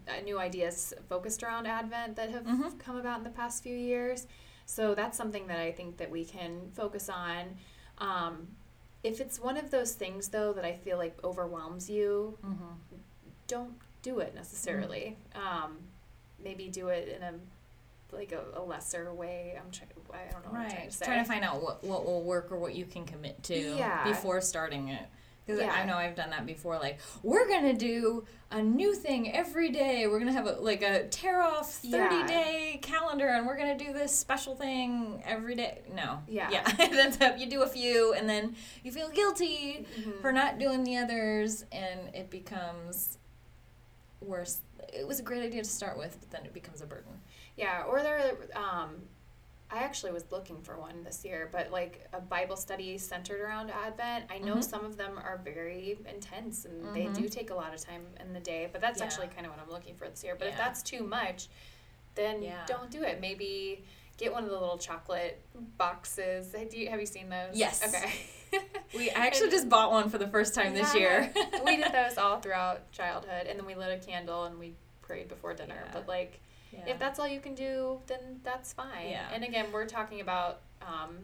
uh, 0.07 0.21
new 0.23 0.37
ideas 0.39 0.93
focused 1.09 1.41
around 1.43 1.65
Advent 1.67 2.15
that 2.17 2.29
have 2.29 2.43
Mhm. 2.45 2.77
come 2.79 2.97
about 2.97 3.17
in 3.19 3.23
the 3.23 3.29
past 3.31 3.63
few 3.63 3.75
years. 3.75 4.27
So 4.65 4.93
that's 4.93 5.17
something 5.17 5.47
that 5.47 5.59
I 5.59 5.71
think 5.71 5.97
that 5.97 6.09
we 6.11 6.23
can 6.25 6.71
focus 6.73 7.09
on. 7.09 7.57
Um, 7.97 8.55
if 9.03 9.19
it's 9.19 9.39
one 9.39 9.57
of 9.57 9.71
those 9.71 9.93
things 9.93 10.29
though 10.29 10.53
that 10.53 10.63
I 10.63 10.73
feel 10.77 10.97
like 10.97 11.17
overwhelms 11.23 11.89
you, 11.89 12.37
Mm-hmm. 12.45 12.97
don't 13.47 13.73
do 14.03 14.19
it 14.19 14.33
necessarily. 14.35 15.17
Um, 15.35 15.77
maybe 16.43 16.67
do 16.69 16.87
it 16.89 17.07
in 17.09 17.21
a 17.23 17.33
like 18.11 18.31
a, 18.31 18.59
a 18.59 18.61
lesser 18.63 19.13
way. 19.13 19.57
I'm 19.57 19.71
trying. 19.71 19.89
I 20.13 20.31
don't 20.31 20.43
know. 20.45 20.51
What 20.51 20.61
I'm 20.61 20.69
trying 20.71 20.89
to 20.89 20.93
say. 20.95 21.05
Trying 21.05 21.23
to 21.23 21.27
find 21.27 21.43
out 21.43 21.61
what, 21.61 21.83
what 21.83 22.05
will 22.05 22.23
work 22.23 22.51
or 22.51 22.57
what 22.57 22.75
you 22.75 22.85
can 22.85 23.05
commit 23.05 23.41
to 23.43 23.55
Yeah. 23.77 24.03
before 24.03 24.41
starting 24.41 24.89
it. 24.89 25.03
Because 25.45 25.61
Yeah. 25.61 25.71
I 25.71 25.85
know 25.85 25.95
I've 25.95 26.15
done 26.15 26.29
that 26.29 26.45
before. 26.45 26.77
Like, 26.77 26.99
we're 27.23 27.47
going 27.47 27.63
to 27.63 27.73
do 27.73 28.25
a 28.51 28.61
new 28.61 28.93
thing 28.93 29.33
every 29.33 29.69
day. 29.71 30.05
We're 30.05 30.19
going 30.19 30.27
to 30.27 30.33
have 30.33 30.45
a, 30.45 30.51
like 30.61 30.83
a 30.83 31.07
tear 31.07 31.41
off 31.41 31.73
30 31.73 31.87
Yeah. 31.97 32.27
day 32.27 32.79
calendar 32.83 33.27
and 33.27 33.47
we're 33.47 33.57
going 33.57 33.75
to 33.75 33.83
do 33.83 33.91
this 33.91 34.15
special 34.15 34.55
thing 34.55 35.23
every 35.25 35.55
day. 35.55 35.81
No. 35.93 36.19
Yeah. 36.27 36.49
Yeah. 36.51 37.15
up 37.21 37.39
you 37.39 37.47
do 37.47 37.63
a 37.63 37.67
few 37.67 38.13
and 38.13 38.29
then 38.29 38.55
you 38.83 38.91
feel 38.91 39.09
guilty 39.09 39.87
Mhm. 39.99 40.21
for 40.21 40.31
not 40.31 40.59
doing 40.59 40.83
the 40.83 40.97
others 40.97 41.65
and 41.71 42.13
it 42.13 42.29
becomes 42.29 43.17
worse. 44.21 44.59
It 44.93 45.07
was 45.07 45.19
a 45.19 45.23
great 45.23 45.41
idea 45.43 45.63
to 45.63 45.69
start 45.69 45.97
with, 45.97 46.17
but 46.19 46.29
then 46.29 46.45
it 46.45 46.53
becomes 46.53 46.81
a 46.81 46.85
burden. 46.85 47.19
Yeah, 47.57 47.83
or 47.83 48.01
there. 48.01 48.35
Um, 48.55 49.01
I 49.73 49.83
actually 49.83 50.11
was 50.11 50.25
looking 50.31 50.61
for 50.61 50.77
one 50.77 51.03
this 51.03 51.23
year, 51.23 51.47
but 51.51 51.71
like 51.71 52.05
a 52.11 52.19
Bible 52.19 52.57
study 52.57 52.97
centered 52.97 53.39
around 53.39 53.71
Advent. 53.71 54.25
I 54.29 54.37
know 54.39 54.55
Mhm. 54.55 54.63
some 54.63 54.83
of 54.83 54.97
them 54.97 55.17
are 55.17 55.37
very 55.37 55.97
intense 56.09 56.65
and 56.65 56.83
Mhm. 56.83 56.93
they 56.93 57.07
do 57.21 57.29
take 57.29 57.51
a 57.51 57.55
lot 57.55 57.73
of 57.73 57.79
time 57.79 58.05
in 58.19 58.33
the 58.33 58.39
day. 58.41 58.67
But 58.69 58.81
that's 58.81 58.99
Yeah. 58.99 59.05
actually 59.05 59.27
kind 59.29 59.45
of 59.45 59.53
what 59.53 59.61
I'm 59.61 59.69
looking 59.69 59.95
for 59.95 60.09
this 60.09 60.23
year. 60.25 60.35
But 60.35 60.49
if 60.49 60.57
that's 60.57 60.83
too 60.83 61.03
much, 61.03 61.47
then 62.15 62.41
Yeah. 62.43 62.65
don't 62.65 62.91
do 62.91 63.03
it. 63.03 63.21
Maybe 63.21 63.85
get 64.17 64.33
one 64.33 64.43
of 64.43 64.49
the 64.49 64.59
little 64.59 64.77
chocolate 64.77 65.41
boxes. 65.77 66.53
Have 66.53 66.73
you, 66.73 66.89
have 66.89 66.99
you 66.99 67.05
seen 67.05 67.29
those? 67.29 67.55
Yes. 67.55 67.81
Okay. 67.83 68.11
We 68.93 69.09
I 69.09 69.13
actually 69.27 69.49
just 69.51 69.69
bought 69.69 69.91
one 69.91 70.09
for 70.09 70.17
the 70.17 70.27
first 70.27 70.53
time 70.53 70.73
this 70.73 70.93
year. 70.93 71.31
We 71.63 71.77
did 71.77 71.89
those 71.93 72.17
all 72.17 72.41
throughout 72.41 72.91
childhood, 72.91 73.47
and 73.47 73.57
then 73.57 73.65
we 73.65 73.75
lit 73.75 73.97
a 73.97 74.05
candle 74.05 74.43
and 74.43 74.59
we 74.59 74.75
prayed 75.01 75.29
before 75.29 75.53
dinner. 75.53 75.81
Yeah. 75.85 75.91
But 75.93 76.09
like, 76.09 76.41
Yeah. 76.71 76.87
if 76.87 76.99
that's 76.99 77.19
all 77.19 77.27
you 77.27 77.39
can 77.39 77.53
do, 77.55 77.99
then 78.07 78.39
that's 78.43 78.73
fine. 78.73 79.09
Yeah. 79.09 79.27
And 79.33 79.43
again, 79.43 79.67
we're 79.71 79.85
talking 79.87 80.21
about 80.21 80.61
um, 80.81 81.17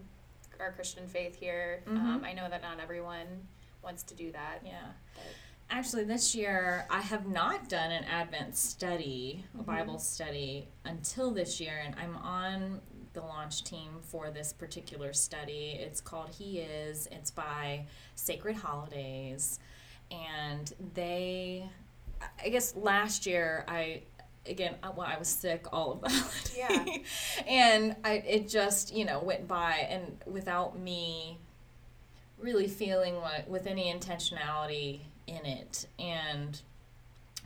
our 0.60 0.72
Christian 0.72 1.06
faith 1.06 1.36
here. 1.36 1.82
Mhm. 1.86 1.96
Um, 1.96 2.24
I 2.24 2.32
know 2.32 2.48
that 2.48 2.62
not 2.62 2.80
everyone 2.80 3.48
wants 3.82 4.02
to 4.04 4.14
do 4.14 4.30
that. 4.32 4.60
yeah. 4.64 4.80
But, 5.14 5.22
Actually, 5.70 6.04
this 6.04 6.34
year 6.34 6.86
I 6.90 7.00
have 7.02 7.26
not 7.26 7.68
done 7.68 7.90
an 7.90 8.04
Advent 8.04 8.56
study, 8.56 9.44
a 9.54 9.58
Mhm. 9.58 9.66
Bible 9.66 9.98
study, 9.98 10.68
until 10.84 11.30
this 11.30 11.60
year, 11.60 11.78
and 11.84 11.94
I'm 11.96 12.16
on 12.16 12.80
the 13.12 13.20
launch 13.20 13.64
team 13.64 14.00
for 14.00 14.30
this 14.30 14.52
particular 14.52 15.12
study. 15.12 15.72
It's 15.78 16.00
called 16.00 16.30
He 16.30 16.60
Is. 16.60 17.06
It's 17.12 17.30
by 17.30 17.86
Sacred 18.14 18.56
Holidays, 18.56 19.58
and 20.10 20.72
they, 20.94 21.68
I 22.42 22.48
guess 22.48 22.74
last 22.76 23.26
year 23.26 23.64
I. 23.68 24.02
Again, 24.48 24.74
well, 24.96 25.06
I 25.06 25.18
was 25.18 25.28
sick 25.28 25.66
all 25.72 25.92
of 25.92 26.00
holiday, 26.12 26.56
Yeah. 26.56 26.84
and 27.46 27.96
I 28.04 28.14
it 28.14 28.48
just 28.48 28.94
you 28.94 29.04
know 29.04 29.20
went 29.20 29.46
by, 29.46 29.86
and 29.90 30.18
without 30.26 30.78
me 30.78 31.38
really 32.38 32.68
feeling 32.68 33.16
like 33.16 33.48
with 33.48 33.66
any 33.66 33.92
intentionality 33.92 35.00
in 35.26 35.44
it 35.44 35.86
and 35.98 36.60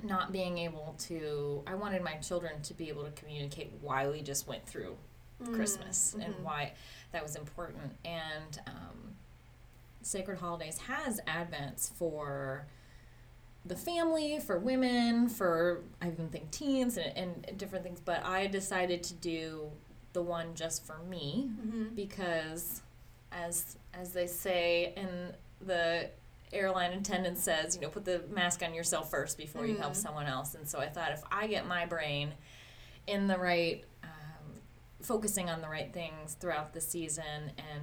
not 0.02 0.32
being 0.32 0.58
able 0.58 0.94
to 0.98 1.62
i 1.66 1.74
wanted 1.74 2.02
my 2.02 2.14
children 2.14 2.60
to 2.62 2.74
be 2.74 2.88
able 2.88 3.04
to 3.04 3.10
communicate 3.12 3.72
why 3.80 4.08
we 4.08 4.20
just 4.20 4.46
went 4.46 4.64
through 4.66 4.96
christmas 5.52 6.14
and 6.20 6.34
mhm. 6.34 6.42
why 6.42 6.72
that 7.10 7.22
was 7.22 7.34
important 7.34 7.96
and 8.04 8.60
um, 8.68 9.14
sacred 10.02 10.38
holidays 10.38 10.78
has 10.78 11.20
advents 11.26 11.90
for 11.92 12.66
the 13.64 13.76
family 13.76 14.40
for 14.40 14.58
women 14.58 15.28
for 15.28 15.82
i 16.00 16.08
even 16.08 16.28
think 16.28 16.50
teens 16.50 16.96
and, 16.96 17.16
and 17.46 17.56
different 17.58 17.84
things 17.84 18.00
but 18.04 18.24
i 18.24 18.46
decided 18.46 19.02
to 19.02 19.14
do 19.14 19.70
the 20.14 20.22
one 20.22 20.54
just 20.54 20.84
for 20.84 20.98
me 21.08 21.48
Mhm. 21.60 21.94
because 21.94 22.82
as 23.30 23.76
as 23.94 24.12
they 24.12 24.26
say 24.26 24.92
in 24.96 25.34
the 25.64 26.10
airline 26.52 26.92
attendant 26.92 27.38
says 27.38 27.74
you 27.76 27.80
know 27.82 27.88
put 27.88 28.04
the 28.04 28.22
mask 28.30 28.62
on 28.62 28.74
yourself 28.74 29.10
first 29.10 29.38
before 29.38 29.64
you 29.64 29.76
help 29.76 29.92
Mhm. 29.92 29.96
someone 29.96 30.26
else 30.26 30.54
and 30.54 30.68
so 30.68 30.78
i 30.80 30.88
thought 30.88 31.12
if 31.12 31.22
i 31.30 31.46
get 31.46 31.66
my 31.66 31.86
brain 31.86 32.34
in 33.06 33.26
the 33.26 33.38
right 33.38 33.84
um, 34.02 34.60
focusing 35.00 35.48
on 35.48 35.60
the 35.62 35.68
right 35.68 35.92
things 35.92 36.34
throughout 36.34 36.72
the 36.74 36.80
season 36.80 37.52
and 37.56 37.82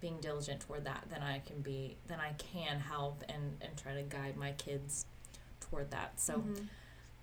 being 0.00 0.18
diligent 0.20 0.60
toward 0.60 0.84
that 0.84 1.04
then 1.10 1.22
i 1.22 1.38
can 1.40 1.60
be 1.60 1.96
then 2.06 2.18
i 2.20 2.32
can 2.34 2.78
help 2.80 3.22
and 3.28 3.56
and 3.60 3.76
try 3.76 3.94
to 3.94 4.02
guide 4.02 4.36
my 4.36 4.52
kids 4.52 5.06
toward 5.60 5.90
that 5.90 6.18
so 6.18 6.38
Mhm. 6.38 6.66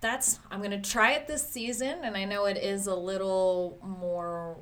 that's 0.00 0.38
I'm 0.50 0.62
gonna 0.62 0.80
try 0.80 1.12
it 1.14 1.26
this 1.26 1.46
season, 1.48 2.04
and 2.04 2.16
I 2.16 2.24
know 2.24 2.44
it 2.46 2.56
is 2.56 2.86
a 2.86 2.94
little 2.94 3.78
more 3.82 4.56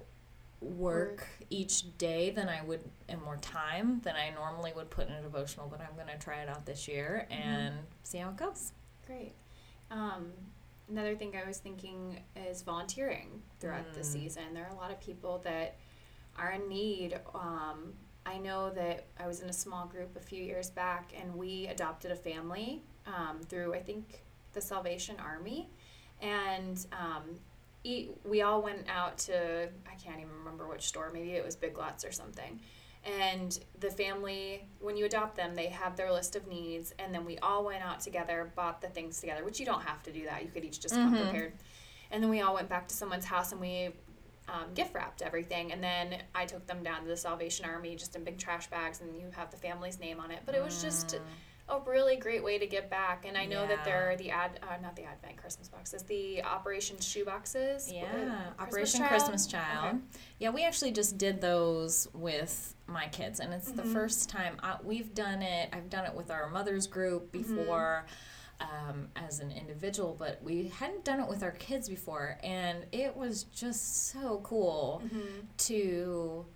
work, 0.63 1.27
each 1.51 1.97
day 1.99 2.31
than 2.31 2.49
I 2.49 2.63
would, 2.63 2.81
and 3.09 3.21
more 3.23 3.37
time 3.37 4.01
than 4.01 4.17
I 4.17 4.31
normally 4.31 4.73
would 4.75 4.89
put 4.89 5.09
in 5.09 5.13
a 5.13 5.21
devotional. 5.21 5.69
But 5.69 5.83
I'm 5.83 5.95
gonna 5.95 6.19
try 6.19 6.37
it 6.41 6.49
out 6.49 6.65
this 6.65 6.89
year 6.89 7.27
and 7.31 7.75
see 8.03 8.17
how 8.19 8.31
it 8.31 8.37
goes. 8.37 8.73
Great. 9.07 9.35
Um, 9.91 10.33
another 10.89 11.15
thing 11.17 11.37
I 11.37 11.47
was 11.47 11.59
thinking 11.59 12.25
is 12.35 12.63
volunteering 12.63 13.43
throughout 13.61 13.93
the 13.93 14.01
Mm. 14.01 14.05
season. 14.07 14.55
There 14.55 14.65
are 14.65 14.73
a 14.73 14.77
lot 14.77 14.91
of 14.91 14.99
people 15.01 15.39
that 15.41 15.77
are 16.39 16.53
in 16.53 16.67
need. 16.67 17.21
Um, 17.35 17.95
I 18.27 18.39
know 18.39 18.71
that 18.71 19.07
I 19.19 19.27
was 19.27 19.41
in 19.41 19.49
a 19.49 19.53
small 19.53 19.87
group 19.87 20.17
a 20.17 20.21
few 20.21 20.43
years 20.43 20.69
back, 20.69 21.13
and 21.19 21.35
we 21.37 21.69
adopted 21.69 22.11
a 22.11 22.17
family 22.17 22.83
um, 23.07 23.41
through 23.49 23.73
I 23.75 23.81
think 23.81 24.25
the 24.53 24.61
Salvation 24.61 25.17
Army, 25.25 25.71
and 26.21 26.85
um, 26.93 27.23
e- 27.85 28.09
we 28.25 28.43
all 28.43 28.63
went 28.63 28.87
out 28.89 29.17
to 29.19 29.69
I 29.87 29.95
can't 30.03 30.19
even 30.19 30.33
remember 30.39 30.67
which 30.67 30.83
store. 30.87 31.11
Maybe 31.13 31.33
it 31.33 31.45
was 31.45 31.55
Big 31.57 31.79
Lots 31.79 32.05
or 32.05 32.11
something. 32.13 32.61
And 33.05 33.57
the 33.79 33.91
family, 33.91 34.67
when 34.81 34.97
you 34.97 35.05
adopt 35.05 35.37
them, 35.37 35.55
they 35.55 35.69
have 35.69 35.97
their 35.97 36.11
list 36.13 36.35
of 36.35 36.49
needs, 36.49 36.93
and 36.99 37.15
then 37.15 37.25
we 37.25 37.39
all 37.39 37.65
went 37.65 37.81
out 37.85 38.01
together, 38.01 38.51
bought 38.57 38.81
the 38.81 38.89
things 38.89 39.21
together, 39.21 39.45
which 39.45 39.61
you 39.61 39.67
don't 39.67 39.83
have 39.85 40.03
to 40.03 40.13
do 40.13 40.25
that. 40.25 40.43
You 40.43 40.49
could 40.51 40.65
each 40.65 40.81
just 40.81 40.97
come 40.97 41.15
Mhm. 41.15 41.19
prepared. 41.27 41.53
And 42.11 42.21
then 42.23 42.31
we 42.31 42.41
all 42.41 42.55
went 42.55 42.69
back 42.69 42.89
to 42.89 42.95
someone's 42.95 43.25
house 43.25 43.53
and 43.53 43.61
we 43.61 43.91
um, 44.49 44.73
gift 44.75 44.95
wrapped 44.95 45.23
everything. 45.23 45.73
And 45.73 45.83
then 45.83 46.23
I 46.35 46.45
took 46.47 46.67
them 46.67 46.83
down 46.83 47.03
to 47.03 47.09
the 47.09 47.17
Salvation 47.17 47.65
Army 47.67 47.97
just 47.97 48.15
in 48.17 48.25
big 48.25 48.39
trash 48.39 48.69
bags, 48.69 49.01
and 49.01 49.17
you 49.17 49.31
have 49.35 49.51
the 49.51 49.57
family's 49.57 49.99
name 49.99 50.21
on 50.21 50.31
it. 50.31 50.41
But 50.47 50.55
it 50.55 50.63
was 50.63 50.81
just 50.81 51.15
a 51.69 51.81
really 51.81 52.15
great 52.15 52.45
way 52.45 52.59
to 52.59 52.67
give 52.69 52.89
back. 52.89 53.25
And 53.27 53.37
I 53.37 53.45
know 53.45 53.67
that 53.67 53.85
there 53.85 54.09
are 54.13 54.17
the 54.17 54.31
ad, 54.31 54.61
uh, 54.63 54.81
not 54.81 54.95
the 54.95 55.03
Advent 55.03 55.37
Christmas 55.37 55.67
boxes, 55.69 56.05
the 56.05 56.45
Operation 56.45 56.97
Shoe 57.01 57.25
boxes. 57.25 57.91
Yeah, 57.93 58.05
Christmas 58.13 58.55
Operation 58.61 59.01
Child? 59.01 59.11
Christmas 59.11 59.47
Child. 59.49 59.87
Okay. 59.97 59.99
Yeah, 60.39 60.51
we 60.51 60.65
actually 60.65 60.93
just 60.93 61.19
did 61.19 61.41
those 61.41 62.07
with 62.13 62.75
my 62.87 63.09
kids, 63.09 63.41
and 63.41 63.53
it's 63.53 63.73
the 63.73 63.83
Mhm. 63.83 63.93
first 63.93 64.29
time 64.29 64.59
I, 64.63 64.77
we've 64.85 65.13
done 65.13 65.43
it. 65.43 65.71
I've 65.73 65.91
done 65.91 66.05
it 66.05 66.15
with 66.15 66.31
our 66.31 66.49
mother's 66.51 66.87
group 66.87 67.33
Mm-hmm. 67.33 67.55
Um, 68.59 69.09
as 69.17 69.41
an 69.41 69.51
individual, 69.53 70.17
but 70.19 70.43
we 70.43 70.69
hadn't 70.69 71.05
done 71.05 71.21
it 71.21 71.29
with 71.29 71.43
our 71.43 71.51
kids 71.51 71.91
before, 71.91 72.39
and 72.43 72.87
it 72.91 73.15
was 73.15 73.45
just 73.45 74.07
so 74.11 74.41
cool 74.43 75.03
Mhm. 75.05 75.45
to 75.67 76.47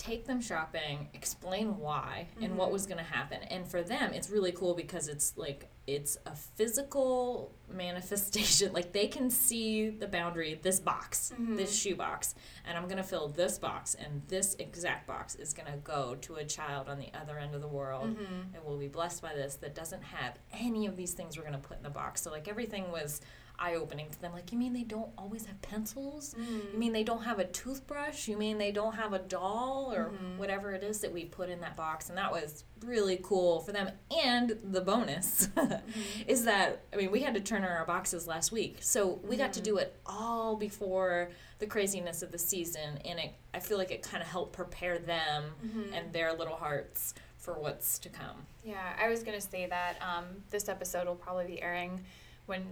take 0.00 0.24
them 0.24 0.40
shopping, 0.40 1.08
explain 1.12 1.76
why 1.78 2.26
and 2.40 2.56
what 2.56 2.70
Mhm. 2.70 2.72
was 2.72 2.86
going 2.86 2.96
to 2.96 3.04
happen. 3.04 3.42
And 3.42 3.68
for 3.68 3.82
them, 3.82 4.14
it's 4.14 4.30
really 4.30 4.50
cool 4.52 4.74
because 4.74 5.08
it's 5.08 5.36
like 5.36 5.68
it's 5.86 6.16
a 6.24 6.34
physical 6.34 7.52
manifestation. 7.68 8.72
Like 8.80 8.92
they 8.92 9.08
can 9.08 9.28
see 9.30 9.90
the 9.90 10.06
boundary, 10.06 10.58
this 10.62 10.80
box, 10.80 11.32
this 11.38 11.70
Mhm. 11.76 11.82
shoe 11.82 11.96
box, 11.96 12.34
and 12.64 12.78
I'm 12.78 12.84
going 12.84 12.96
to 12.98 13.02
fill 13.02 13.28
this 13.28 13.58
box 13.58 13.94
and 13.94 14.22
this 14.28 14.54
exact 14.58 15.06
box 15.06 15.34
is 15.34 15.52
going 15.52 15.70
to 15.70 15.76
go 15.78 16.14
to 16.22 16.36
a 16.36 16.44
child 16.44 16.88
on 16.88 16.98
the 16.98 17.12
other 17.12 17.38
end 17.38 17.54
of 17.54 17.60
the 17.60 17.68
world 17.68 18.16
Mhm. 18.16 18.54
and 18.54 18.64
will 18.64 18.78
be 18.78 18.88
blessed 18.88 19.20
by 19.20 19.34
this 19.34 19.56
that 19.56 19.74
doesn't 19.74 20.02
have 20.02 20.38
any 20.52 20.86
of 20.86 20.96
these 20.96 21.12
things 21.12 21.36
we're 21.36 21.42
going 21.44 21.60
to 21.60 21.68
put 21.68 21.76
in 21.76 21.82
the 21.82 21.90
box. 21.90 22.22
So 22.22 22.30
like 22.30 22.48
everything 22.48 22.90
was 22.90 23.20
eye 23.60 23.74
opening 23.74 24.08
to 24.10 24.20
them. 24.20 24.32
Like, 24.32 24.50
you 24.52 24.58
mean 24.58 24.72
they 24.72 24.82
don't 24.84 25.10
always 25.18 25.44
have 25.46 25.60
pencils? 25.60 26.34
Mm. 26.38 26.72
You 26.72 26.78
mean 26.78 26.92
they 26.92 27.04
don't 27.04 27.22
have 27.24 27.38
a 27.38 27.44
toothbrush? 27.44 28.26
You 28.26 28.36
mean 28.36 28.56
they 28.58 28.72
don't 28.72 28.94
have 28.94 29.12
a 29.12 29.18
doll 29.18 29.92
or 29.94 30.06
Mhm. 30.10 30.38
whatever 30.38 30.72
it 30.72 30.82
is 30.82 31.00
that 31.00 31.12
we 31.12 31.26
put 31.26 31.50
in 31.50 31.60
that 31.60 31.76
box? 31.76 32.08
And 32.08 32.16
that 32.16 32.32
was 32.32 32.64
really 32.84 33.20
cool 33.22 33.60
for 33.60 33.72
them. 33.72 33.90
And 34.24 34.58
the 34.64 34.80
bonus 34.80 35.46
Mm-hmm. 35.56 36.22
is 36.26 36.44
that, 36.44 36.84
I 36.92 36.96
mean, 36.96 37.10
we 37.10 37.20
had 37.20 37.34
to 37.34 37.40
turn 37.40 37.62
in 37.62 37.68
our 37.68 37.84
boxes 37.84 38.26
last 38.26 38.50
week. 38.50 38.78
So 38.80 39.20
we 39.24 39.36
got 39.36 39.52
to 39.54 39.60
do 39.60 39.76
it 39.76 39.94
all 40.06 40.56
before 40.56 41.30
the 41.58 41.66
craziness 41.66 42.22
of 42.22 42.32
the 42.32 42.38
season. 42.38 42.98
And 43.04 43.18
it, 43.18 43.34
I 43.52 43.60
feel 43.60 43.76
like 43.76 43.90
it 43.90 44.02
kind 44.02 44.22
of 44.22 44.28
helped 44.28 44.52
prepare 44.54 44.98
them 44.98 45.52
Mm-hmm. 45.64 45.92
and 45.92 46.12
their 46.12 46.32
little 46.32 46.56
hearts 46.56 47.12
for 47.36 47.54
what's 47.58 47.98
to 47.98 48.08
come. 48.08 48.46
Yeah, 48.64 48.94
I 48.98 49.08
was 49.08 49.22
gonna 49.22 49.40
say 49.40 49.66
that 49.66 49.96
um, 50.02 50.26
this 50.50 50.68
episode 50.68 51.06
will 51.06 51.14
probably 51.14 51.46
be 51.46 51.62
airing 51.62 52.04
when 52.46 52.66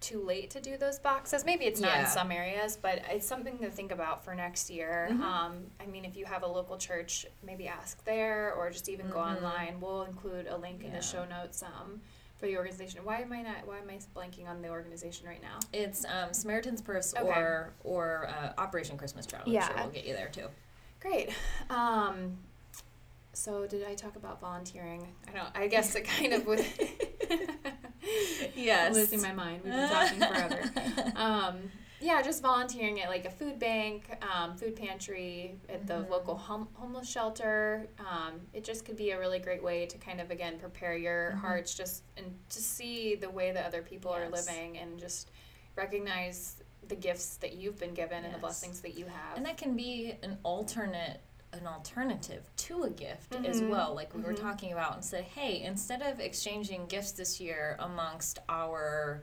too 0.00 0.22
late 0.24 0.50
to 0.50 0.60
do 0.60 0.76
those 0.76 0.98
boxes. 0.98 1.44
Maybe 1.44 1.66
it's 1.66 1.80
not 1.80 1.98
in 2.00 2.06
some 2.06 2.32
areas, 2.32 2.78
but 2.80 3.02
it's 3.10 3.26
something 3.26 3.58
to 3.58 3.70
think 3.70 3.92
about 3.92 4.24
for 4.24 4.34
next 4.34 4.70
year. 4.70 5.08
Mhm. 5.10 5.20
Um, 5.20 5.66
I 5.78 5.86
mean, 5.86 6.04
if 6.04 6.16
you 6.16 6.24
have 6.24 6.42
a 6.42 6.46
local 6.46 6.78
church, 6.78 7.26
maybe 7.42 7.68
ask 7.68 8.02
there, 8.04 8.54
or 8.54 8.70
just 8.70 8.88
even 8.88 9.08
go 9.10 9.18
Mhm. 9.18 9.36
online. 9.36 9.80
We'll 9.80 10.02
include 10.02 10.46
a 10.46 10.56
link 10.56 10.84
in 10.84 10.92
the 10.92 11.02
show 11.02 11.24
notes 11.26 11.62
um, 11.62 12.00
for 12.38 12.46
the 12.46 12.56
organization. 12.56 13.04
Why 13.04 13.20
am 13.20 13.32
I 13.32 13.42
not? 13.42 13.66
Why 13.66 13.78
am 13.78 13.90
I 13.90 13.98
blanking 14.18 14.48
on 14.48 14.62
the 14.62 14.70
organization 14.70 15.26
right 15.28 15.42
now? 15.42 15.58
It's 15.74 16.06
um, 16.06 16.32
Samaritan's 16.32 16.80
Purse 16.80 17.14
Okay. 17.14 17.28
or 17.28 17.74
or 17.84 18.28
uh, 18.28 18.54
Operation 18.56 18.96
Christmas 18.96 19.26
Child. 19.26 19.44
I'm 19.48 19.52
Yeah. 19.52 19.66
sure 19.68 19.76
we'll 19.76 19.88
get 19.90 20.06
you 20.06 20.14
there 20.14 20.28
too. 20.30 20.48
Great. 21.00 21.30
Um, 21.68 22.38
so 23.34 23.66
did 23.66 23.86
I 23.86 23.94
talk 23.94 24.16
about 24.16 24.40
volunteering? 24.40 25.14
I 25.28 25.32
don't. 25.32 25.48
I 25.54 25.66
guess 25.66 25.94
it 25.94 26.02
kind 26.06 26.32
of 26.32 26.46
was. 26.46 26.64
Yes. 28.56 28.88
I'm 28.88 28.94
losing 28.94 29.22
my 29.22 29.32
mind. 29.32 29.62
We've 29.64 29.72
been 29.72 29.88
talking 29.88 30.18
forever. 30.20 31.12
Um, 31.16 31.56
yeah, 32.02 32.22
just 32.22 32.40
volunteering 32.42 32.98
at 33.02 33.10
like 33.10 33.26
a 33.26 33.30
food 33.30 33.58
bank, 33.58 34.04
um, 34.34 34.56
food 34.56 34.74
pantry, 34.74 35.56
at 35.68 35.86
the 35.86 35.94
Mhm. 35.94 36.08
local 36.08 36.34
hom- 36.34 36.68
homeless 36.72 37.06
shelter. 37.08 37.88
Um, 37.98 38.40
it 38.54 38.64
just 38.64 38.86
could 38.86 38.96
be 38.96 39.10
a 39.10 39.18
really 39.18 39.38
great 39.38 39.62
way 39.62 39.84
to 39.84 39.98
kind 39.98 40.18
of 40.20 40.30
again 40.30 40.58
prepare 40.58 40.96
your 40.96 41.32
Mhm. 41.32 41.40
hearts 41.40 41.74
just 41.74 42.02
and 42.16 42.38
to 42.48 42.58
see 42.62 43.16
the 43.16 43.28
way 43.28 43.52
that 43.52 43.66
other 43.66 43.82
people 43.82 44.10
are 44.12 44.28
living 44.30 44.78
and 44.78 44.98
just 44.98 45.30
recognize 45.76 46.56
the 46.88 46.96
gifts 46.96 47.36
that 47.36 47.52
you've 47.54 47.78
been 47.78 47.92
given 47.94 48.24
and 48.24 48.34
the 48.34 48.38
blessings 48.38 48.80
that 48.80 48.94
you 48.98 49.04
have. 49.06 49.36
And 49.36 49.44
that 49.46 49.58
can 49.58 49.76
be 49.76 50.14
an 50.22 50.38
alternate 50.42 51.20
an 51.52 51.66
alternative 51.66 52.48
to 52.56 52.84
a 52.84 52.90
gift 52.90 53.34
as 53.44 53.60
Mhm. 53.60 53.70
well 53.70 53.94
like 53.94 54.14
we 54.14 54.22
were 54.22 54.32
Mhm. 54.32 54.40
talking 54.40 54.72
about 54.72 54.94
and 54.94 55.04
said 55.04 55.24
hey 55.24 55.62
instead 55.62 56.00
of 56.02 56.20
exchanging 56.20 56.86
gifts 56.86 57.12
this 57.12 57.40
year 57.40 57.76
amongst 57.80 58.38
our 58.48 59.22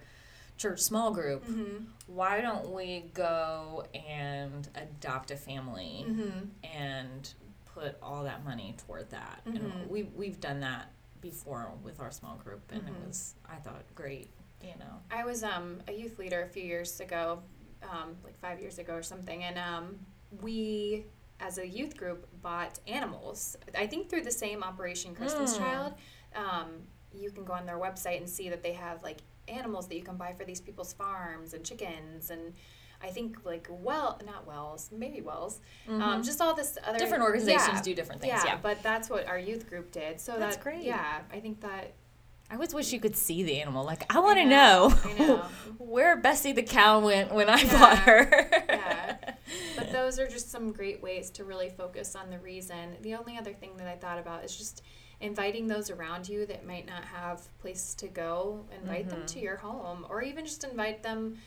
church 0.58 0.80
small 0.82 1.12
group 1.12 1.46
mm-hmm. 1.46 1.86
why 2.08 2.42
don't 2.42 2.70
we 2.74 3.02
go 3.14 3.86
and 3.94 4.68
adopt 4.76 5.32
a 5.32 5.38
family 5.38 6.04
Mm-hmm. 6.08 6.40
and 6.76 7.34
put 7.66 7.96
all 8.02 8.24
that 8.24 8.44
money 8.44 8.76
toward 8.86 9.10
that 9.12 9.42
and 9.46 9.88
we, 9.90 10.04
we've 10.04 10.40
done 10.42 10.60
that 10.62 10.92
before 11.22 11.72
with 11.84 12.00
our 12.00 12.12
small 12.12 12.36
group 12.38 12.62
and 12.72 12.88
it 12.88 12.94
was 13.06 13.36
i 13.46 13.56
thought 13.56 13.84
great 13.96 14.30
you 14.62 14.74
know 14.80 15.00
I 15.12 15.24
was 15.24 15.44
um, 15.44 15.80
a 15.88 15.92
youth 15.94 16.18
leader 16.20 16.42
a 16.42 16.48
few 16.48 16.64
years 16.64 17.00
ago, 17.00 17.42
um, 17.84 18.18
like 18.24 18.38
five 18.40 18.60
years 18.60 18.80
ago 18.80 18.96
or 18.96 19.04
something, 19.04 19.44
and 19.44 19.58
um, 19.60 20.00
we, 20.42 21.06
as 21.40 21.58
a 21.58 21.68
youth 21.68 21.96
group, 21.98 22.28
bought 22.42 22.80
animals. 22.88 23.58
I 23.78 23.88
think 23.88 24.10
through 24.10 24.22
the 24.24 24.32
same 24.32 24.64
Operation 24.64 25.14
Christmas 25.16 25.56
Mm. 25.56 25.60
Child. 25.60 25.94
Um, 26.36 26.68
you 27.12 27.32
can 27.32 27.46
go 27.46 27.54
on 27.54 27.66
their 27.66 27.78
website 27.80 28.18
and 28.18 28.30
see 28.30 28.50
that 28.50 28.62
they 28.64 28.74
have 28.74 29.02
like 29.04 29.20
animals 29.48 29.88
that 29.88 29.96
you 29.96 30.04
can 30.04 30.18
buy 30.18 30.34
for 30.34 30.44
these 30.46 30.60
people's 30.62 30.94
farms 30.94 31.54
and 31.54 31.64
chickens 31.64 32.30
and. 32.30 32.54
I 33.00 33.10
think 33.12 33.46
like 33.46 33.68
well, 33.70 34.20
not 34.26 34.48
Wells, 34.48 34.90
maybe 34.92 35.22
Wells. 35.22 35.62
Um, 35.88 36.02
Mhm. 36.02 36.26
just 36.26 36.42
all 36.42 36.56
this 36.56 36.80
other 36.84 36.98
different 36.98 37.22
organizations 37.22 37.78
yeah, 37.78 37.82
do 37.84 37.94
different 37.94 38.22
things 38.22 38.44
Yeah, 38.44 38.54
yeah, 38.54 38.60
but 38.60 38.82
that's 38.82 39.08
what 39.08 39.28
our 39.28 39.38
youth 39.38 39.70
group 39.70 39.92
did. 39.92 40.20
So 40.20 40.40
That's 40.40 40.56
that, 40.56 40.64
great. 40.64 40.82
Yeah, 40.82 41.22
I 41.32 41.40
think 41.40 41.62
that 41.62 41.94
i 42.50 42.54
always 42.54 42.74
wish 42.74 42.92
you 42.94 43.00
could 43.00 43.16
see 43.16 43.44
the 43.44 43.60
animal 43.62 43.84
like 43.86 44.06
i 44.14 44.20
want 44.20 44.38
to 44.38 44.46
know, 44.46 44.94
know, 45.18 45.26
know. 45.28 45.42
where 45.78 46.16
bessie 46.18 46.52
the 46.54 46.64
cow 46.64 47.00
went 47.00 47.34
when 47.34 47.50
i 47.50 47.62
Yeah. 47.62 47.80
bought 47.80 47.98
her 48.00 48.64
Yeah. 48.70 49.18
But 49.78 49.92
those 49.98 50.20
are 50.20 50.28
just 50.28 50.52
some 50.52 50.72
great 50.72 51.02
ways 51.02 51.30
to 51.32 51.44
really 51.46 51.70
focus 51.70 52.16
on 52.16 52.30
the 52.30 52.40
reason. 52.40 52.98
The 53.02 53.16
only 53.16 53.38
other 53.38 53.54
thing 53.54 53.78
that 53.78 53.88
I 53.88 53.96
thought 53.96 54.20
about 54.20 54.44
is 54.44 54.56
just 54.58 54.82
inviting 55.22 55.68
those 55.68 55.90
around 55.90 56.28
you 56.28 56.46
that 56.48 56.66
might 56.66 56.86
not 56.86 57.06
have 57.06 57.48
places 57.60 57.96
to 57.96 58.08
go, 58.08 58.66
invite 58.82 59.10
them 59.10 59.22
Mhm. 59.22 59.28
to 59.28 59.40
your 59.40 59.56
home, 59.58 60.06
or 60.10 60.22
even 60.22 60.44
just 60.46 60.64
invite 60.66 61.02
them 61.04 61.38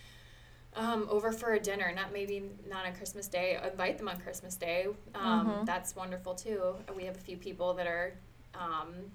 um, 0.75 1.09
over 1.11 1.31
for 1.33 1.53
a 1.55 1.61
dinner. 1.61 1.93
Not 1.95 2.13
maybe 2.13 2.43
not 2.69 2.87
on 2.87 2.95
Christmas 2.95 3.29
Day. 3.29 3.59
Invite 3.63 3.99
them 3.99 4.09
on 4.09 4.19
Christmas 4.21 4.57
Day. 4.57 4.87
Um, 5.15 5.47
Mhm. 5.47 5.67
That's 5.67 5.95
wonderful 5.95 6.35
too. 6.35 6.77
We 6.97 7.05
have 7.05 7.17
a 7.17 7.21
few 7.21 7.37
people 7.37 7.75
that 7.75 7.87
are. 7.87 8.15
Um, 8.55 8.61
I 8.65 8.69
don't 8.69 9.01
want 9.01 9.11